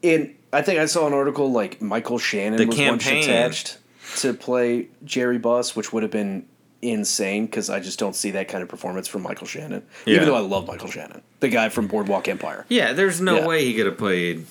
[0.02, 3.14] In I think I saw an article like Michael Shannon The was campaign.
[3.16, 3.78] once attached
[4.20, 6.46] to play Jerry Buss, which would have been
[6.82, 9.82] insane because I just don't see that kind of performance from Michael Shannon.
[10.06, 10.16] Yeah.
[10.16, 13.46] Even though I love Michael Shannon, the guy from Boardwalk Empire, Yeah, there's no Yeah.
[13.46, 14.46] way he could have played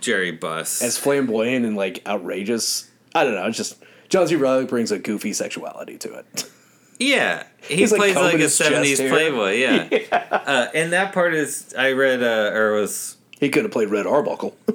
[0.00, 0.82] Jerry Buss.
[0.82, 2.90] as flamboyant and like outrageous.
[3.14, 3.46] I don't know.
[3.46, 3.76] It's just
[4.08, 4.34] John C.
[4.36, 6.50] Reilly brings a goofy sexuality to it.
[7.06, 9.08] yeah, he He's, plays like, combing a '70s hair.
[9.10, 9.52] playboy.
[9.58, 13.90] Yeah, Uh, and that part is I read uh, or was he could have played
[13.90, 14.56] Red Arbuckle.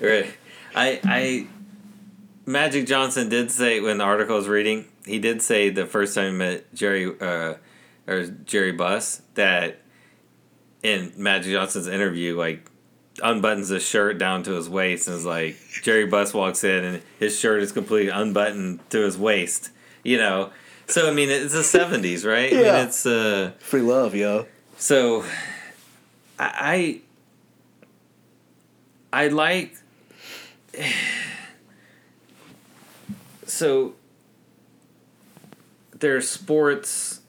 [0.00, 0.32] Right.
[0.74, 1.46] I I
[2.46, 6.14] Magic Johnson did say when the article I was reading, he did say the first
[6.14, 7.54] time he met Jerry uh,
[8.06, 9.80] or Jerry Buss that
[10.82, 12.70] in Magic Johnson's interview, like
[13.16, 17.02] unbuttons his shirt down to his waist and is like Jerry Buss walks in and
[17.18, 19.70] his shirt is completely unbuttoned to his waist.
[20.08, 20.50] You know.
[20.86, 22.50] So I mean it's the seventies, right?
[22.52, 22.72] I Yeah.
[22.76, 24.46] mean it's uh Free love, yo.
[24.78, 25.22] so
[26.38, 27.00] I
[29.12, 29.74] I, I like
[33.46, 33.94] so
[35.98, 37.20] there's sports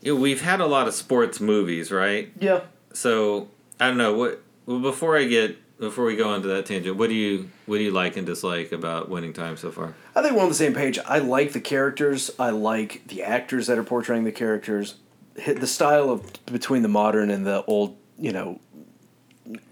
[0.00, 2.30] you know, we've had a lot of sports movies, right?
[2.38, 2.60] Yeah.
[2.92, 3.48] So
[3.80, 7.08] I don't know what well before I get before we go into that tangent, what
[7.08, 9.94] do you what do you like and dislike about winning time so far?
[10.14, 10.98] I think we're on the same page.
[11.06, 12.30] I like the characters.
[12.38, 14.96] I like the actors that are portraying the characters.
[15.46, 18.60] The style of between the modern and the old, you know,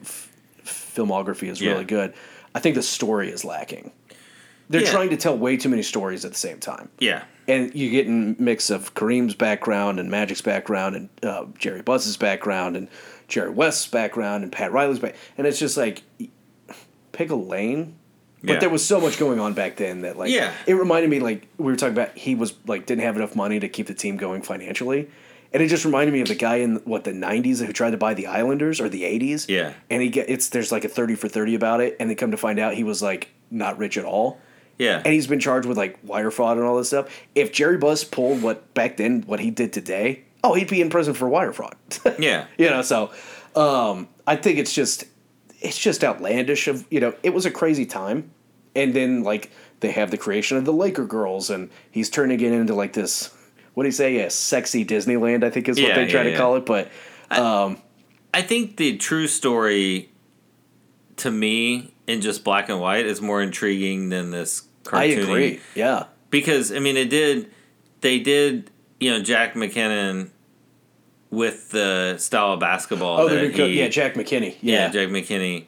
[0.01, 0.31] f-
[0.65, 1.73] filmography is Yeah.
[1.73, 2.15] really good.
[2.55, 3.91] I think the story is lacking.
[4.71, 4.91] They're Yeah.
[4.91, 7.23] trying to tell way too many stories at the same time, Yeah.
[7.47, 12.17] and you get a mix of Kareem's background and Magic's background and uh, Jerry Buss's
[12.17, 12.89] background and
[13.29, 16.03] Jerry West's background and Pat Riley's back, and it's just like
[17.13, 17.95] pick a lane.
[18.43, 18.59] But Yeah.
[18.61, 20.53] there was so much going on back then that like Yeah.
[20.67, 23.59] it reminded me like we were talking about he was like didn't have enough money
[23.59, 25.09] to keep the team going financially.
[25.53, 27.97] And it just reminded me of the guy in what the '90s who tried to
[27.97, 29.47] buy the Islanders or the '80s.
[29.49, 29.73] Yeah.
[29.91, 32.31] and he get it's there's like a thirty for thirty about it, and they come
[32.31, 34.39] to find out he was like not rich at all,
[34.79, 35.01] Yeah.
[35.05, 37.09] and he's been charged with like wire fraud and all this stuff.
[37.35, 40.91] If Jerry Buss pulled what back then what he did today, oh, he'd be in
[40.91, 41.77] prison for wire fraud.
[42.19, 42.47] yeah.
[42.57, 43.11] you know, so
[43.55, 45.05] um, I think it's just
[45.61, 46.69] it's just outlandish.
[46.69, 48.31] Of you know, it was a crazy time,
[48.75, 52.53] and then like they have the creation of the Laker girls, and he's turning it
[52.53, 53.35] into like this.
[53.75, 54.19] What do you say?
[54.21, 56.65] A sexy Disneyland, I think is what Yeah, they try yeah, to call it.
[56.65, 56.91] But
[57.31, 57.77] um,
[58.33, 60.11] I think the true story
[61.17, 64.99] to me in just black and white is more intriguing than this cartoony.
[64.99, 65.61] I agree.
[65.75, 67.51] Yeah, Because I mean it did
[68.01, 68.71] they did,
[69.01, 70.31] you know, Jack McKinnon
[71.31, 74.57] with the style of basketball Oh, that the new co- he- yeah, Jack McKinney.
[74.61, 75.65] yeah, Yeah, Jack McKinney.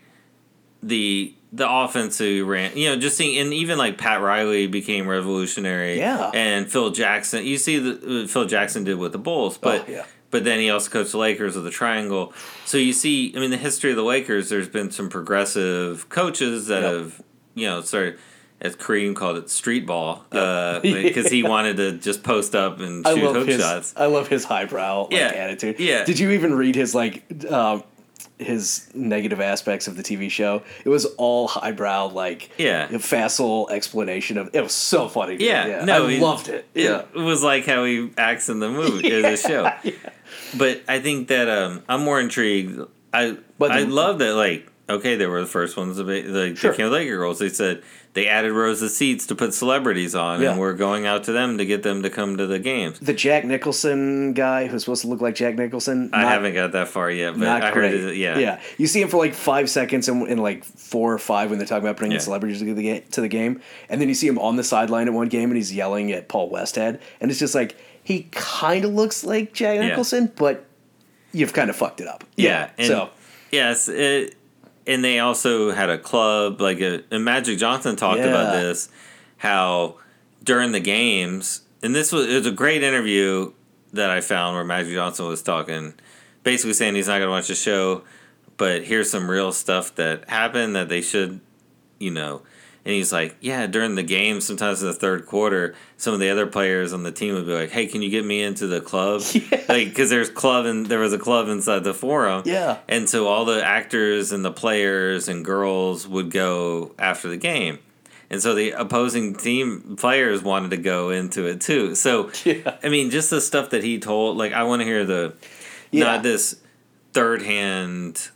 [0.82, 5.09] The the offense who ran, you know, just seeing, and even like Pat Riley became
[5.09, 5.98] revolutionary.
[5.98, 6.30] Yeah.
[6.34, 7.44] and Phil Jackson.
[7.44, 10.04] You see the uh, Phil Jackson did with the Bulls, but Oh, yeah.
[10.30, 12.32] but then he also coached the Lakers with the Triangle.
[12.66, 14.50] So you see, I mean, the history of the Lakers.
[14.50, 16.92] There's been some progressive coaches that Yep.
[16.92, 17.22] have,
[17.54, 18.18] you know, started.
[18.61, 23.06] As Kareem called it, street ball, uh, because he wanted to just post up and
[23.06, 23.61] I shoot hook his.
[23.61, 23.94] shots.
[23.96, 25.78] I love his highbrow like, Yeah, attitude.
[25.78, 26.04] yeah.
[26.04, 27.22] Did you even read his like?
[27.50, 27.84] Um,
[28.40, 30.62] his negative aspects of the TV show.
[30.84, 32.86] It was all highbrow, like Yeah.
[32.98, 34.50] facile explanation of.
[34.54, 35.36] It was so funny.
[35.36, 35.48] dude.
[35.48, 36.64] Yeah, no, I he- loved it.
[36.72, 39.70] Yeah, It was like how he acts in the movie, in the show.
[40.56, 42.80] But I think that um, I'm more intrigued.
[43.12, 44.34] I But I the- love that.
[44.34, 46.70] Like, okay, they were the first ones to be like Sure.
[46.70, 47.39] the King of Laker girls.
[47.39, 47.82] They said
[48.14, 50.51] they added rows of seats to put celebrities on, Yeah.
[50.53, 52.99] and we're going out to them to get them to come to the games.
[53.01, 56.11] the Jack Nicholson guy who's supposed to look like Jack Nicholson.
[56.12, 57.93] I haven't got that far yet, but Not I great.
[57.93, 58.16] heard it.
[58.16, 58.61] Yeah, yeah.
[58.78, 61.68] You see him for like five seconds in, in like four or five when they're
[61.68, 62.22] talking about bringing Yeah.
[62.22, 65.07] celebrities to the game, to the game, and then you see him on the sideline
[65.07, 68.86] at one game and he's yelling at Paul Westhead, and it's just like he kind
[68.86, 69.89] of looks like Jack Yeah.
[69.89, 70.64] Nicholson, but
[71.32, 72.24] you've kind of fucked it up.
[72.36, 73.11] Yeah, and- so
[73.51, 74.34] Yes, it,
[74.89, 78.26] and they also had a club like a, and Magic Johnson talked Yeah.
[78.28, 78.89] about this
[79.36, 79.95] how
[80.43, 83.53] during the games, and this was it was a great interview
[83.93, 85.95] that I found where Magic Johnson was talking,
[86.43, 88.03] basically saying he's not going to watch the show,
[88.57, 91.41] but here's some real stuff that happened that they should,
[92.01, 92.43] you know.
[92.89, 96.30] And he's like, yeah, during the game, sometimes in the third quarter, some of the
[96.30, 98.80] other players on the team would be like, hey, can you get me into the
[98.80, 99.20] club?
[99.68, 102.45] Like, because there's club and there was a club inside the forum.
[102.47, 102.78] Yeah.
[102.89, 107.78] And so all the actors and the players and girls would go after the game.
[108.30, 111.95] And so the opposing team players wanted to go into it too.
[111.95, 112.78] So, Yeah.
[112.82, 115.34] I mean, just the stuff that he told, like, I want to hear the,
[115.91, 116.05] Yeah.
[116.05, 116.59] not this
[117.12, 118.30] third hand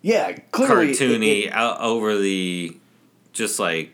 [0.00, 2.78] yeah, clearly it- cartoony it- out over the,
[3.32, 3.90] just like,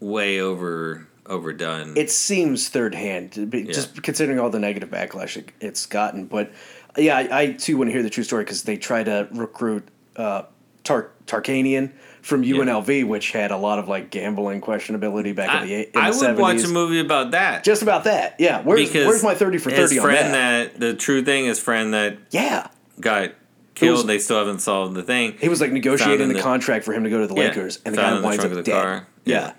[0.00, 1.96] way over overdone.
[1.96, 3.32] it seems third hand,
[3.72, 6.26] just considering all the negative backlash it, it's gotten.
[6.26, 6.52] But
[6.98, 9.88] yeah, I, I too want to hear the true story because they try to recruit
[10.16, 10.42] uh,
[10.82, 15.74] Tar- Tarkanian from UNLV, which had a lot of like gambling questionability back in the
[15.74, 16.38] I, eight- in I the would 70s.
[16.38, 17.64] watch a movie about that.
[17.64, 18.60] Just about that, yeah.
[18.62, 20.72] Where's Where's my thirty for his thirty on friend that?
[20.74, 20.80] that?
[20.80, 22.68] The true thing is friend that Yeah,
[23.00, 23.30] got
[23.74, 23.92] killed.
[23.98, 25.36] was- they still haven't solved the thing.
[25.40, 27.78] he was like negotiating the, the- contract for him to go to the Yeah, Lakers,
[27.84, 28.82] and the guy in the winds trunk up the dead.
[28.82, 29.06] car.
[29.24, 29.34] Yeah.
[29.40, 29.52] Yeah.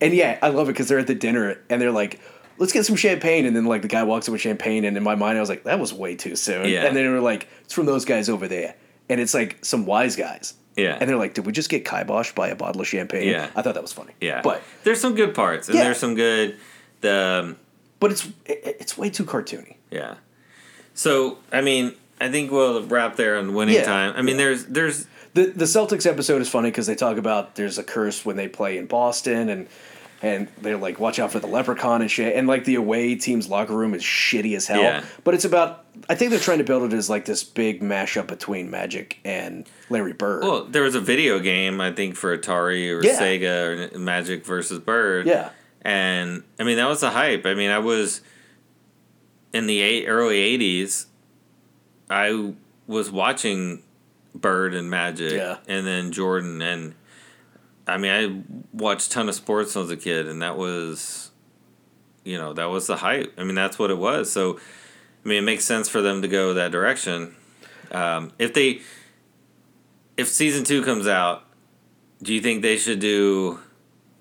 [0.00, 2.20] and yeah, I love it because they're at the dinner and they're like.
[2.58, 5.02] Let's get some champagne, and then like the guy walks up with champagne, and in
[5.02, 6.86] my mind I was like, "That was way too soon." Yeah.
[6.86, 8.76] And then they were like, "It's from those guys over there,"
[9.10, 10.54] and it's like some wise guys.
[10.74, 10.96] Yeah.
[10.98, 13.50] And they're like, "Did we just get kiboshed by a bottle of champagne?" Yeah.
[13.54, 14.14] I thought that was funny.
[14.22, 15.84] Yeah, but there's some good parts, and Yeah.
[15.84, 16.56] there's some good.
[17.02, 17.56] The um,
[18.00, 19.74] but it's it, it's way too cartoony.
[19.90, 20.14] yeah.
[20.94, 23.84] So I mean, I think we'll wrap there on winning Yeah.
[23.84, 24.14] time.
[24.16, 27.76] I mean, there's there's The the Celtics episode is funny because they talk about there's
[27.78, 29.68] a curse when they play in Boston and
[30.22, 33.50] and they're like watch out for the leprechaun and shit and like the away team's
[33.50, 34.80] locker room is shitty as hell.
[34.80, 35.04] Yeah.
[35.24, 38.26] But it's about I think they're trying to build it as like this big mashup
[38.28, 40.42] between Magic and Larry Bird.
[40.42, 43.20] well, there was a video game I think for Atari or Yeah.
[43.20, 45.26] Sega or Magic versus Bird.
[45.26, 45.50] yeah.
[45.82, 47.44] and I mean that was the hype.
[47.44, 48.22] I mean, I was
[49.52, 51.06] in the eight, early '80s.
[52.10, 52.52] I
[52.86, 53.82] was watching
[54.34, 55.58] Bird and Magic, Yeah.
[55.66, 56.94] and then Jordan, and
[57.86, 58.42] I mean, I
[58.76, 61.30] watched a ton of sports when I was a kid, and that was,
[62.24, 63.32] you know, that was the hype.
[63.38, 64.30] I mean, that's what it was.
[64.30, 64.58] So,
[65.24, 67.34] I mean, it makes sense for them to go that direction.
[67.92, 68.80] Um, if they,
[70.16, 71.44] if season two comes out,
[72.22, 73.60] do you think they should do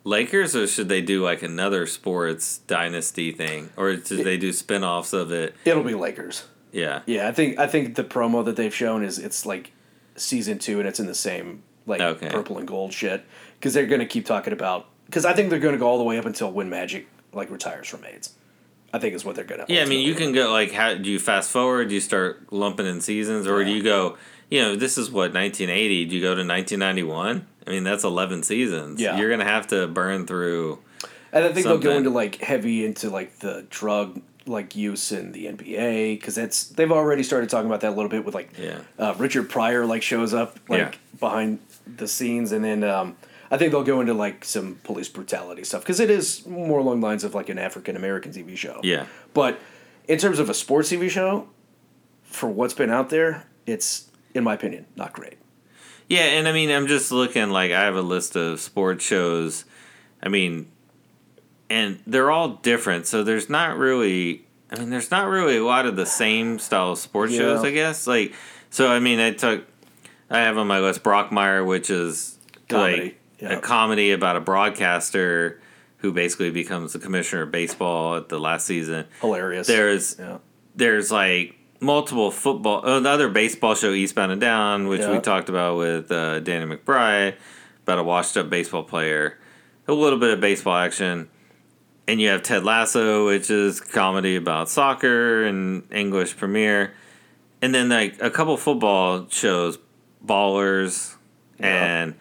[0.03, 5.13] Lakers or should they do like another sports dynasty thing, or should they do spin-offs
[5.13, 5.55] of it?
[5.65, 6.43] It'll be Lakers.
[6.75, 9.71] Yeah, Yeah, I think I think the promo that they've shown is it's like
[10.15, 12.29] season two and it's in the same like Okay.
[12.29, 13.23] purple and gold shit
[13.59, 16.17] because they're gonna keep talking about because I think they're gonna go all the way
[16.17, 18.33] up until when Magic like retires from AIDS.
[18.93, 19.65] I think is what they're gonna.
[19.67, 19.81] yeah.
[19.81, 21.89] I mean, you can go like, how do you fast forward?
[21.89, 24.17] Do you start lumping in seasons, or do you go?
[24.49, 26.05] You know, this is what 1980.
[26.05, 27.45] Do you go to 1991?
[27.67, 29.01] I mean, that's 11 seasons.
[29.01, 29.17] Yeah.
[29.17, 30.79] you're gonna have to burn through.
[31.33, 35.31] And I think they'll go into like heavy into like the drug like use in
[35.31, 38.51] the NBA because that's they've already started talking about that a little bit with like
[38.59, 38.79] Yeah.
[38.99, 40.91] uh, Richard Pryor like shows up like Yeah.
[41.19, 43.15] behind the scenes and then um,
[43.49, 46.99] I think they'll go into like some police brutality stuff because it is more along
[47.01, 48.79] the lines of like an African American TV show.
[48.83, 49.59] Yeah, But
[50.07, 51.47] in terms of a sports TV show,
[52.23, 55.37] for what's been out there, it's in my opinion not great.
[56.07, 59.65] Yeah, and I mean, I'm just looking like I have a list of sports shows.
[60.21, 60.67] I mean,
[61.69, 63.07] and they're all different.
[63.07, 66.91] So there's not really, I mean, there's not really a lot of the same style
[66.91, 67.39] of sports Yeah.
[67.39, 68.07] shows, I guess.
[68.07, 68.33] Like,
[68.69, 69.65] so I mean, I took,
[70.29, 72.37] I have on my list Brockmire, which is
[72.67, 73.53] Comedy, like yeah.
[73.53, 75.59] a comedy about a broadcaster
[75.97, 79.05] who basically becomes the commissioner of baseball at the last season.
[79.21, 79.67] Hilarious.
[79.67, 80.37] There's yeah.
[80.75, 85.49] there's like multiple football oh, the other baseball show eastbound and down which we talked
[85.49, 87.35] about with uh, danny mcbride
[87.83, 89.37] about a washed up baseball player
[89.87, 91.29] a little bit of baseball action
[92.07, 96.93] and you have ted lasso which is comedy about soccer and english premier
[97.61, 99.77] and then like a couple football shows
[100.25, 101.15] ballers
[101.59, 101.85] Yeah.
[102.01, 102.15] and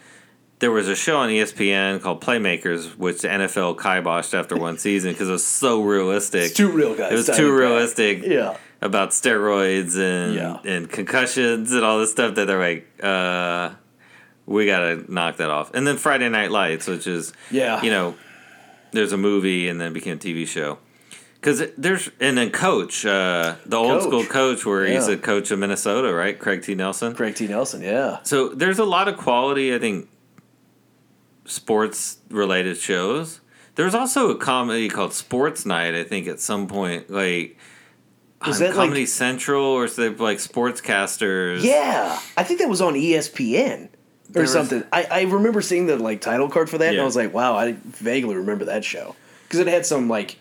[0.60, 5.12] there was a show on espn called playmakers which the nfl kiboshed after one season
[5.12, 7.12] because it was so realistic It's too real, guys.
[7.12, 7.60] it was too back.
[7.60, 8.56] realistic Yeah.
[8.80, 10.58] about steroids and Yeah.
[10.64, 13.70] and concussions and all this stuff that they're like, uh,
[14.46, 15.70] we gotta knock that off.
[15.74, 17.82] And then Friday Night Lights, which is Yeah.
[17.82, 18.14] you know,
[18.94, 20.78] there's a movie and then it became a TV show.
[21.34, 24.02] Because there's and then Coach, uh, the old Coach.
[24.08, 26.38] school Coach, where he's a coach of Minnesota, right?
[26.38, 26.74] Craig T.
[26.74, 27.14] Nelson.
[27.14, 27.46] Craig T.
[27.46, 28.20] Nelson, yeah.
[28.22, 30.08] So there's a lot of quality, I think,
[31.44, 33.40] sports related shows.
[33.74, 37.58] There's also a comedy called Sports Night, I think, at some point, like
[38.46, 41.62] Was that, like- Comedy Central or is like sportscasters.
[41.62, 43.88] Yeah, I think that was on ESPN
[44.34, 44.84] or was- something.
[44.92, 47.56] I, I remember seeing the like title card for that, and I was like, wow,
[47.56, 50.38] I vaguely remember that show because it had some like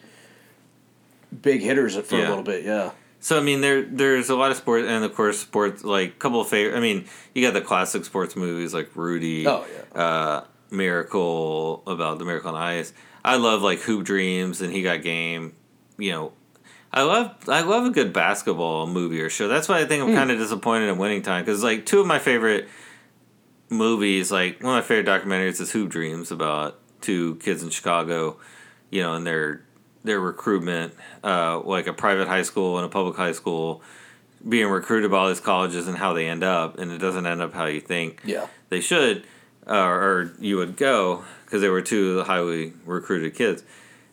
[1.41, 2.63] big hitters for a little bit.
[2.63, 6.09] Yeah, So I mean, there there's a lot of sports, and of course, sports like
[6.09, 6.77] a couple of favorite.
[6.77, 9.47] I mean, you got the classic sports movies like Rudy.
[9.47, 9.65] Oh,
[9.95, 10.01] yeah.
[10.01, 12.93] Uh, Miracle about the Miracle on Ice.
[13.23, 15.55] I love like Hoop Dreams and He Got Game.
[15.97, 16.33] You know,
[16.91, 19.47] I love I love a good basketball movie or show.
[19.47, 20.15] That's why I think I'm Hmm.
[20.15, 22.67] kind of disappointed in Winning Time because like two of my favorite
[23.73, 28.37] movies, like one of my favorite documentaries is Hoop Dreams about two kids in Chicago.
[28.89, 29.65] You know, and their
[30.03, 30.93] their recruitment,
[31.23, 33.81] uh, like a private high school and a public high school,
[34.47, 37.41] being recruited by all these colleges and how they end up, and it doesn't end
[37.41, 39.25] up how you think yeah, they should,
[39.67, 43.63] uh, or you would go because they were two highly recruited kids.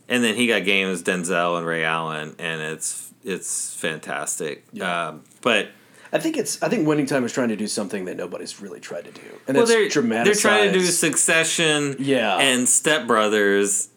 [0.08, 4.64] And then he got games Denzel and Ray Allen, and it's it's fantastic.
[4.72, 5.08] Yeah.
[5.08, 5.68] Um, but
[6.12, 6.62] I think it's.
[6.62, 9.20] I think Winning Time is trying to do something that nobody's really tried to do,
[9.46, 12.36] and Well, that's they're they're trying to do Succession, Yeah.
[12.38, 13.88] and Step Brothers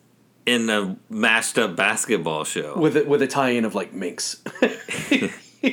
[0.46, 2.78] in a mashed up basketball show.
[2.78, 4.42] with it with a tie-in of like Minx.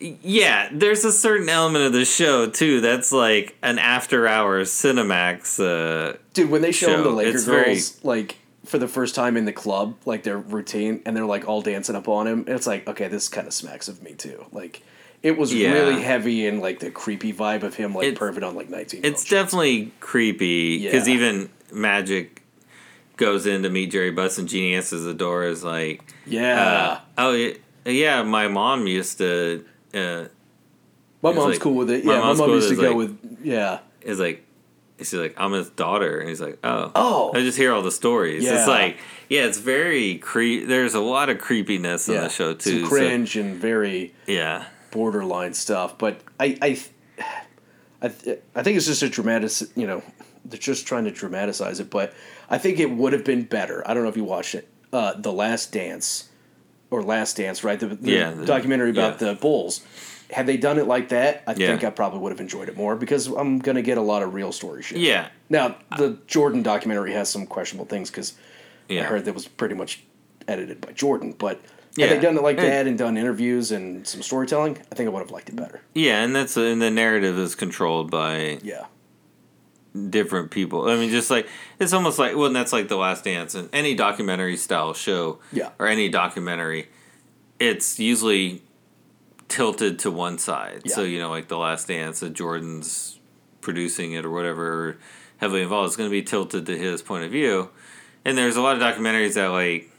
[0.00, 5.58] yeah, there's a certain element of the show too that's like an after hours Cinemax.
[5.60, 7.10] Uh, Dude, when they show them the.
[7.10, 11.16] Laker girls very- like for the first time in the club, like their routine, and
[11.16, 13.88] they're like all dancing up on him, and it's like, okay, this kind of smacks
[13.88, 14.44] of me too.
[14.52, 14.82] Like,
[15.22, 15.72] it was Yeah.
[15.72, 19.00] really heavy in like the creepy vibe of him like perfect on like nineteen.
[19.04, 21.14] it's definitely creepy because Yeah.
[21.14, 22.42] even Magic
[23.16, 26.70] goes in to meet Jerry Buss and Jeanie answers the door is like, yeah.
[26.70, 27.54] uh, oh yeah,
[27.84, 29.64] yeah, my mom used to.
[29.94, 30.24] Uh,
[31.22, 32.04] my mom's like- cool with it.
[32.04, 33.78] my Yeah, my, mom's mom cool used to go like- with yeah.
[34.00, 34.44] is like
[34.98, 37.32] she's like I'm his daughter and he's like oh Oh.
[37.34, 38.58] I just hear all the stories Yeah.
[38.58, 38.98] it's like
[39.28, 42.82] yeah it's very cre- there's a lot of creepiness in Yeah, the show too Some
[42.84, 45.98] so- cringe and very yeah borderline stuff.
[45.98, 46.78] But I, I,
[48.00, 48.06] I,
[48.54, 49.50] I think it's just a dramatic.
[49.74, 50.02] You know,
[50.44, 51.90] they're just trying to dramatize it.
[51.90, 52.14] But
[52.48, 53.82] I think it would have been better.
[53.88, 54.68] I don't know if you watched it.
[54.92, 56.28] Uh, the Last Dance,
[56.90, 57.80] or Last Dance, right?
[57.80, 59.28] The, the Yeah, the- documentary about yeah.
[59.32, 59.80] the Bulls.
[60.30, 61.66] Had they done it like that, I Yeah.
[61.68, 64.32] think I probably would have enjoyed it more because I'm gonna get a lot of
[64.32, 64.96] real story shit.
[64.98, 68.32] yeah Now the Jordan documentary has some questionable things because
[68.90, 70.02] I heard that was pretty much
[70.48, 71.34] edited by Jordan.
[71.36, 71.60] But
[71.96, 72.06] Yeah.
[72.06, 75.10] had they done it like that and done interviews and some storytelling, I think I
[75.12, 75.82] would have liked it better.
[75.94, 78.86] yeah and that's and the narrative is controlled by Yeah.
[80.08, 81.46] different people I mean just like
[81.78, 85.38] it's almost like well and that's like the Last Dance and any documentary style show
[85.52, 85.70] Yeah.
[85.78, 86.88] or any documentary
[87.58, 88.62] it's usually
[89.48, 90.80] tilted to one side.
[90.84, 90.94] Yeah.
[90.94, 93.20] So you know, like the Last Dance, that Jordan's
[93.60, 94.96] producing it or whatever,
[95.36, 95.88] heavily involved.
[95.88, 97.68] It's going to be tilted to his point of view.
[98.24, 99.91] And there's a lot of documentaries that like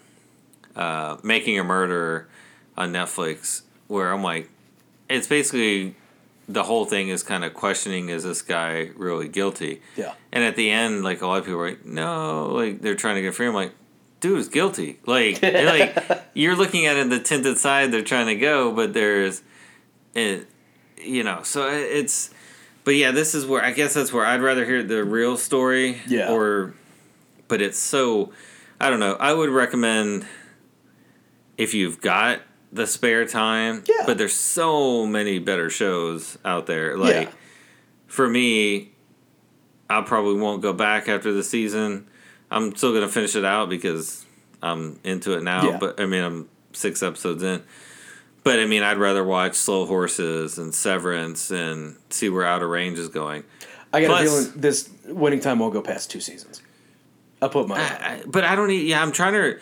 [0.76, 2.28] uh, Making a Murder
[2.76, 4.50] on Netflix, where I'm like,
[5.10, 5.96] it's basically
[6.48, 9.82] the whole thing is kind of questioning is this guy really guilty?
[9.96, 10.14] Yeah.
[10.32, 13.16] And at the end, like a lot of people are like, no, like they're trying
[13.16, 13.48] to get free.
[13.48, 13.74] I'm like,
[14.20, 15.00] dude is guilty.
[15.06, 19.42] Like, like you're looking at it the tinted side they're trying to go, but there's,
[20.14, 20.48] it,
[20.98, 22.30] you know, so it's,
[22.84, 26.02] but yeah, this is where I guess that's where I'd rather hear the real story.
[26.08, 26.32] Yeah.
[26.32, 26.74] Or,
[27.48, 28.34] but it's so,
[28.82, 29.16] I don't know.
[29.16, 30.26] I would recommend
[31.58, 32.42] if you've got
[32.72, 33.84] the spare time.
[33.88, 34.04] Yeah.
[34.06, 36.98] But there's so many better shows out there.
[36.98, 37.32] Like, yeah.
[38.08, 38.92] for me,
[39.90, 42.08] I probably won't go back after the season.
[42.50, 44.26] I'm still gonna finish it out because
[44.62, 45.72] I'm into it now.
[45.72, 45.78] Yeah.
[45.78, 47.64] But I mean, I'm six episodes in.
[48.44, 53.00] But I mean, I'd rather watch Slow Horses and Severance and see where Outer Range
[53.00, 53.44] is going.
[53.94, 56.62] I got a Plus- feeling this winning time won't go past two seasons.
[57.42, 58.68] I'll put my I, I, but I don't.
[58.68, 59.60] Need, Yeah, I'm trying to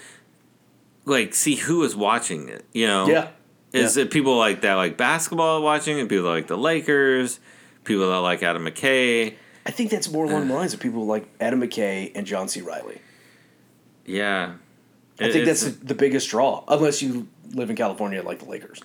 [1.06, 2.66] like see who is watching it.
[2.74, 3.30] You know, yeah.
[3.74, 4.04] Is Yeah.
[4.04, 6.10] it people like that like basketball watching it?
[6.10, 7.40] People that like the Lakers,
[7.84, 9.36] people that like Adam McKay.
[9.66, 10.58] I think that's more along the uh.
[10.58, 12.62] lines of people like Adam McKay and John C.
[12.62, 13.00] Reilly.
[14.06, 14.54] Yeah,
[15.20, 18.46] I It- think that's the, the biggest draw, unless you live in California like the
[18.46, 18.82] Lakers.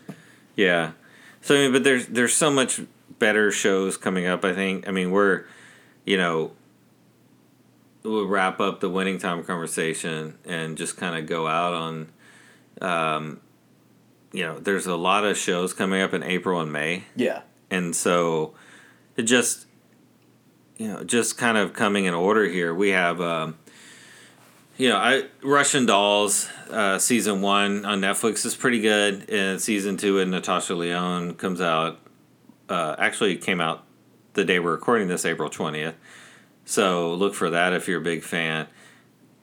[0.55, 0.93] Yeah.
[1.41, 2.81] So I mean, but there's there's so much
[3.19, 4.45] better shows coming up.
[4.45, 4.87] I think.
[4.89, 5.45] I mean, we're,
[6.05, 6.53] you know,
[8.07, 12.09] we'll wrap up the winning time conversation and just kind of go out on,
[12.81, 13.41] um,
[14.33, 17.43] you know, there's a lot of shows coming up in April and May, Yeah.
[17.71, 18.55] and so
[19.17, 19.67] it just,
[20.77, 22.75] you know, just kind of coming in order here.
[22.75, 23.21] We have.
[23.21, 23.57] Um,
[24.79, 29.97] you know, I Russian Dolls uh, season one on Netflix is pretty good, and season
[29.97, 31.99] two in Natasha Lyonne comes out.
[32.69, 33.85] Uh, actually, came out
[34.35, 35.95] the day we're recording this, April twentieth.
[36.67, 38.67] So look for that if you're a big fan.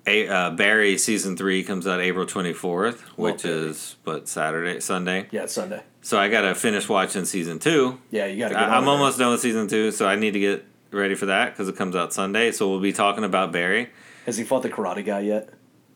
[0.05, 3.55] A, uh, Barry season three comes out April twenty fourth, which Barry.
[3.69, 5.28] is but Saturday, Sunday.
[5.32, 5.82] Yeah, it's Sunday.
[6.01, 7.99] So I gotta finish watching season two.
[8.11, 8.88] Yeah, you got to get I, I'm it.
[8.88, 11.78] almost done with season two, so I need to get ready for that because it
[11.78, 12.51] comes out Sunday.
[12.51, 13.89] So we'll be talking about Barry.
[14.26, 15.49] Has he fought the karate guy yet?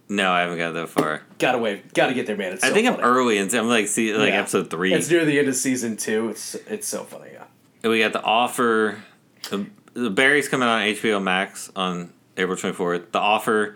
[0.08, 1.24] No, I haven't got that far.
[1.38, 1.94] Gotta wait.
[1.94, 2.54] Gotta get there, man.
[2.54, 3.00] It's I think funny.
[3.00, 4.40] I'm early and I'm like see like Yeah.
[4.40, 4.94] episode three.
[4.94, 6.30] It's near the end of season two.
[6.30, 7.32] It's it's so funny.
[7.34, 7.44] Yeah.
[7.84, 9.04] And we got the offer.
[9.50, 9.66] The,
[9.98, 13.12] the Barry's coming out on HBO Max on April 24th.
[13.12, 13.76] The offer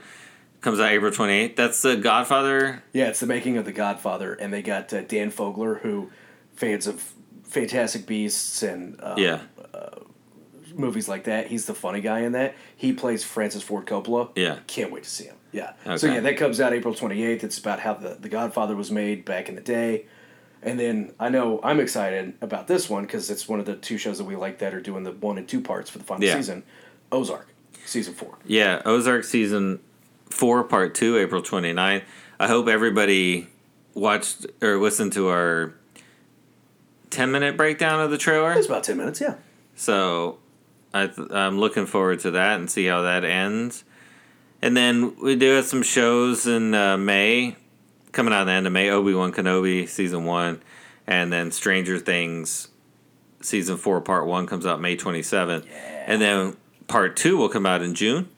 [0.61, 1.55] comes out April 28th.
[1.55, 2.83] That's the Godfather.
[2.93, 6.11] Yeah, it's the making of the Godfather, and they got uh, Dan Fogler, who
[6.55, 7.13] fans of
[7.43, 9.41] Fantastic Beasts and uh, Yeah,
[10.75, 11.47] movies like that.
[11.47, 12.55] He's the funny guy in that.
[12.75, 14.29] He plays Francis Ford Coppola.
[14.35, 14.59] Yeah.
[14.67, 15.35] Can't wait to see him.
[15.51, 15.73] Yeah.
[15.97, 17.43] So yeah, that comes out April twenty eighth.
[17.43, 20.05] It's about how the, the Godfather was made back in the day.
[20.63, 23.97] And then I know I'm excited about this one because it's one of the two
[23.97, 26.23] shows that we like that are doing the one and two parts for the final
[26.23, 26.35] Yeah.
[26.35, 26.63] season.
[27.11, 27.47] Ozark,
[27.85, 28.37] season four.
[28.45, 28.81] yeah.
[28.85, 29.79] Ozark season
[30.29, 32.03] four, part two, April 29th.
[32.39, 33.47] I hope everybody
[33.95, 35.73] watched or listened to our
[37.09, 38.53] ten minute breakdown of the trailer.
[38.53, 39.19] It's about ten minutes.
[39.21, 39.35] Yeah.
[39.75, 40.37] So
[40.93, 43.83] I th- I'm looking forward to that and see how that ends.
[44.61, 47.55] And then we do have some shows in uh, May,
[48.11, 48.89] coming out at the end of May.
[48.89, 50.61] Obi Wan Kenobi season one,
[51.07, 52.69] and then Stranger Things
[53.41, 55.65] season four part one comes out May 27th,
[56.05, 56.55] and then
[56.87, 58.29] part two will come out in June.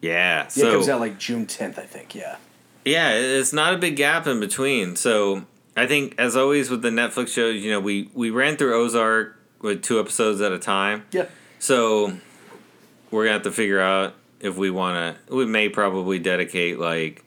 [0.00, 2.14] Yeah, Yeah, so it comes out like June tenth, I think.
[2.14, 2.36] Yeah.
[2.84, 4.96] yeah, it's not a big gap in between.
[4.96, 5.44] So
[5.76, 9.36] I think, as always with the Netflix shows, you know, we we ran through Ozark
[9.60, 11.04] with two episodes at a time.
[11.12, 11.26] Yeah.
[11.58, 12.16] So
[13.10, 15.34] we're gonna have to figure out if we want to.
[15.34, 17.24] We may probably dedicate like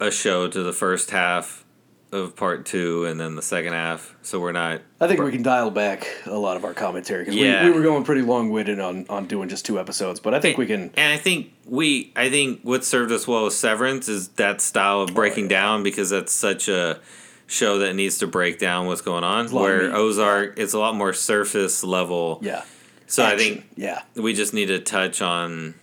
[0.00, 1.64] a show to the first half
[2.12, 4.16] of part two, and then the second half.
[4.22, 4.80] So we're not.
[5.00, 7.64] I think we can dial back a lot of our commentary because Yeah.
[7.64, 10.40] we, we were going pretty long winded on, on doing just two episodes, but I
[10.40, 10.90] think we can.
[10.96, 12.12] And I think we.
[12.16, 15.82] I think what served us well with Severance is that style of breaking oh, down
[15.84, 16.98] because that's such a
[17.46, 19.46] show that needs to break down what's going on.
[19.46, 19.94] a lot of Where.
[19.94, 22.38] Ozark, it's a lot more surface level.
[22.42, 22.64] Yeah.
[23.06, 24.02] So I think Yeah.
[24.14, 25.74] we just need to touch on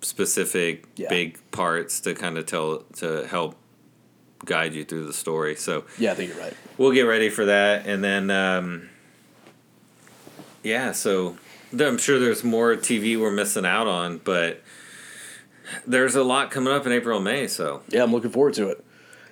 [0.00, 1.08] specific Yeah.
[1.08, 3.56] big parts to kind of tell to help
[4.44, 5.56] guide you through the story.
[5.56, 6.54] So Yeah, I think you're right.
[6.76, 8.88] we'll get ready for that, and then um,
[10.62, 10.92] yeah.
[10.92, 11.36] So
[11.78, 14.62] I'm sure there's more TV we're missing out on, but
[15.86, 17.46] there's a lot coming up in April and May.
[17.48, 18.84] So Yeah, I'm looking forward to it.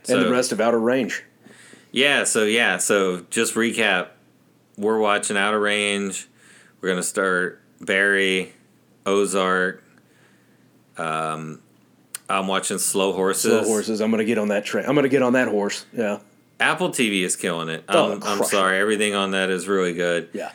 [0.09, 1.23] and the rest of Outer Range.
[1.93, 4.09] yeah, so yeah, so just recap.
[4.77, 6.29] We're watching Outer Range.
[6.81, 8.53] We're gonna start Barry,
[9.07, 9.83] Ozark.
[10.99, 11.61] Um,
[12.29, 13.43] I'm watching Slow Horses.
[13.43, 14.01] Slow horses.
[14.01, 14.85] I'm gonna get on that train.
[14.87, 15.87] I'm gonna get on that horse.
[15.93, 16.19] Yeah.
[16.59, 17.85] Apple TV is killing it.
[17.89, 20.31] Oh, I'm, I'm sorry, everything on that is really good.
[20.33, 20.51] Yeah.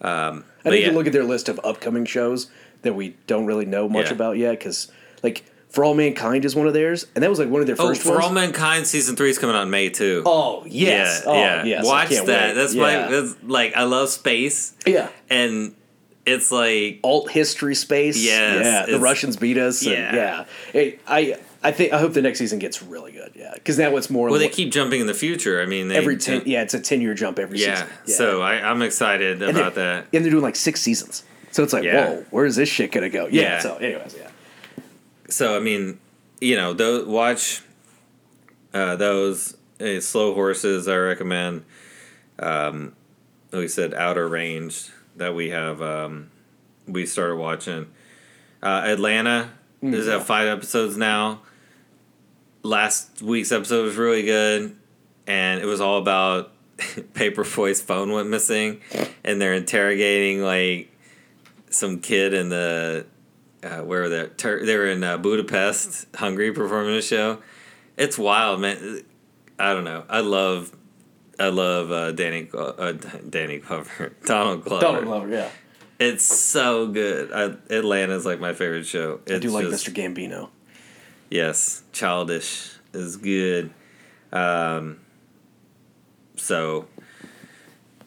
[0.00, 2.50] Um, I need yeah, to look at their list of upcoming shows
[2.82, 4.14] that we don't really know much Yeah.
[4.14, 4.90] about yet because,
[5.22, 7.76] like, For All Mankind is one of theirs, and that was like one of their
[7.78, 8.24] oh, first For ones.
[8.24, 10.22] All Mankind season three is coming out in May too.
[10.26, 11.64] oh yes, yeah, oh, yeah.
[11.64, 11.84] yes.
[11.84, 12.48] I Watch can't that.
[12.48, 12.54] wait.
[12.54, 12.82] That's yeah.
[12.82, 13.10] my.
[13.10, 15.08] That's like I love space, yeah.
[15.30, 15.74] and
[16.26, 18.22] it's like alt history space.
[18.22, 18.94] Yes, yeah.
[18.94, 19.82] The Russians beat us.
[19.82, 20.14] and- Yeah.
[20.14, 20.44] yeah.
[20.72, 23.32] Hey, I I think I hope the next season gets really good.
[23.34, 25.60] Yeah, because now it's more well, they like keep jumping in the future.
[25.62, 26.42] I mean, they, every ten.
[26.46, 27.88] Yeah, it's a ten year jump every Yeah, season.
[28.06, 30.06] Yeah, so I, I'm excited And about that.
[30.12, 31.24] And they're doing like six seasons.
[31.52, 32.08] So it's like, Yeah.
[32.08, 33.26] whoa, where's this shit gonna go?
[33.26, 33.42] Yeah.
[33.42, 33.58] Yeah.
[33.60, 34.28] So, anyways, yeah.
[35.28, 35.98] So I mean,
[36.40, 37.62] you know, those watch
[38.74, 40.88] uh, those uh, slow horses.
[40.88, 41.64] I recommend.
[42.38, 42.94] Um,
[43.52, 44.88] we said outer range
[45.22, 45.80] that we have.
[45.80, 46.30] Um,
[46.86, 47.86] we started watching
[48.62, 49.50] uh, Atlanta.
[49.80, 50.16] There's yeah.
[50.16, 51.42] at five episodes now.
[52.62, 54.76] Last week's episode was really good,
[55.26, 56.52] and it was all about
[57.14, 58.80] Paper Boi's phone went missing,
[59.24, 60.88] and they're interrogating like
[61.70, 63.06] some kid in the
[63.62, 64.26] uh, where were they?
[64.36, 67.38] Tur- they were in uh, Budapest, Hungary, performing a show.
[67.96, 69.02] It's wild, man.
[69.58, 70.04] I don't know.
[70.08, 70.72] I love,
[71.42, 72.92] I love uh, Danny, uh,
[73.28, 74.80] Danny Glover, Donald Glover.
[74.80, 75.50] Donald Glover, yeah.
[75.98, 77.32] It's so good.
[77.32, 79.18] I, Atlanta's like my favorite show.
[79.26, 79.92] It's I do like just- Mr.
[79.92, 80.50] Gambino.
[81.30, 83.72] Yes, childish is good.
[84.32, 85.00] Um,
[86.36, 86.86] so,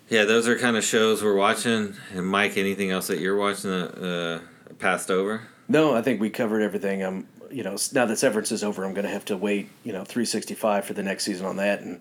[0.07, 1.95] yeah, those are kind of shows we're watching.
[2.13, 5.41] And Mike, anything else that you're watching that uh, passed over?
[5.67, 7.03] No, I think we covered everything.
[7.03, 9.91] I'm, you know, now that Severance is over, I'm going to have to wait, you
[9.91, 11.99] know, 365 for the next season on that and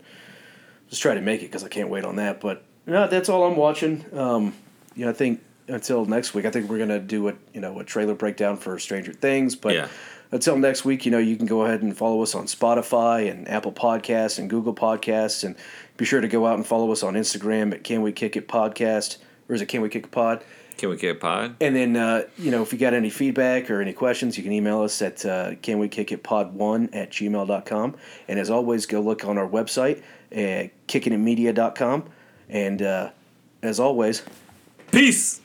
[0.95, 2.41] just try to make it because I can't wait on that.
[2.41, 4.05] But no, that's all I'm watching.
[4.17, 4.55] Um,
[4.95, 7.61] you know, I think until next week, I think we're going to do a, you
[7.61, 9.57] know, a trailer breakdown for Stranger Things.
[9.57, 9.89] But Yeah.
[10.31, 13.49] until next week, you know, you can go ahead and follow us on Spotify and
[13.49, 15.43] Apple Podcasts and Google Podcasts.
[15.43, 15.57] And
[15.97, 18.47] be sure to go out and follow us on Instagram at Can We Kick It
[18.47, 19.17] Podcast.
[19.49, 20.45] Or is it Can We Kick It Pod?
[20.77, 21.55] Can we get a pod?
[21.61, 24.51] And then, uh, you know, if you got any feedback or any questions, you can
[24.53, 27.95] email us at uh, can we kick it pod1 at gmail.com.
[28.27, 30.03] And as always, go look on our website
[30.35, 32.05] at kickingitmedia.com.
[32.49, 33.11] And uh,
[33.63, 34.23] as always,
[34.91, 35.41] Peace.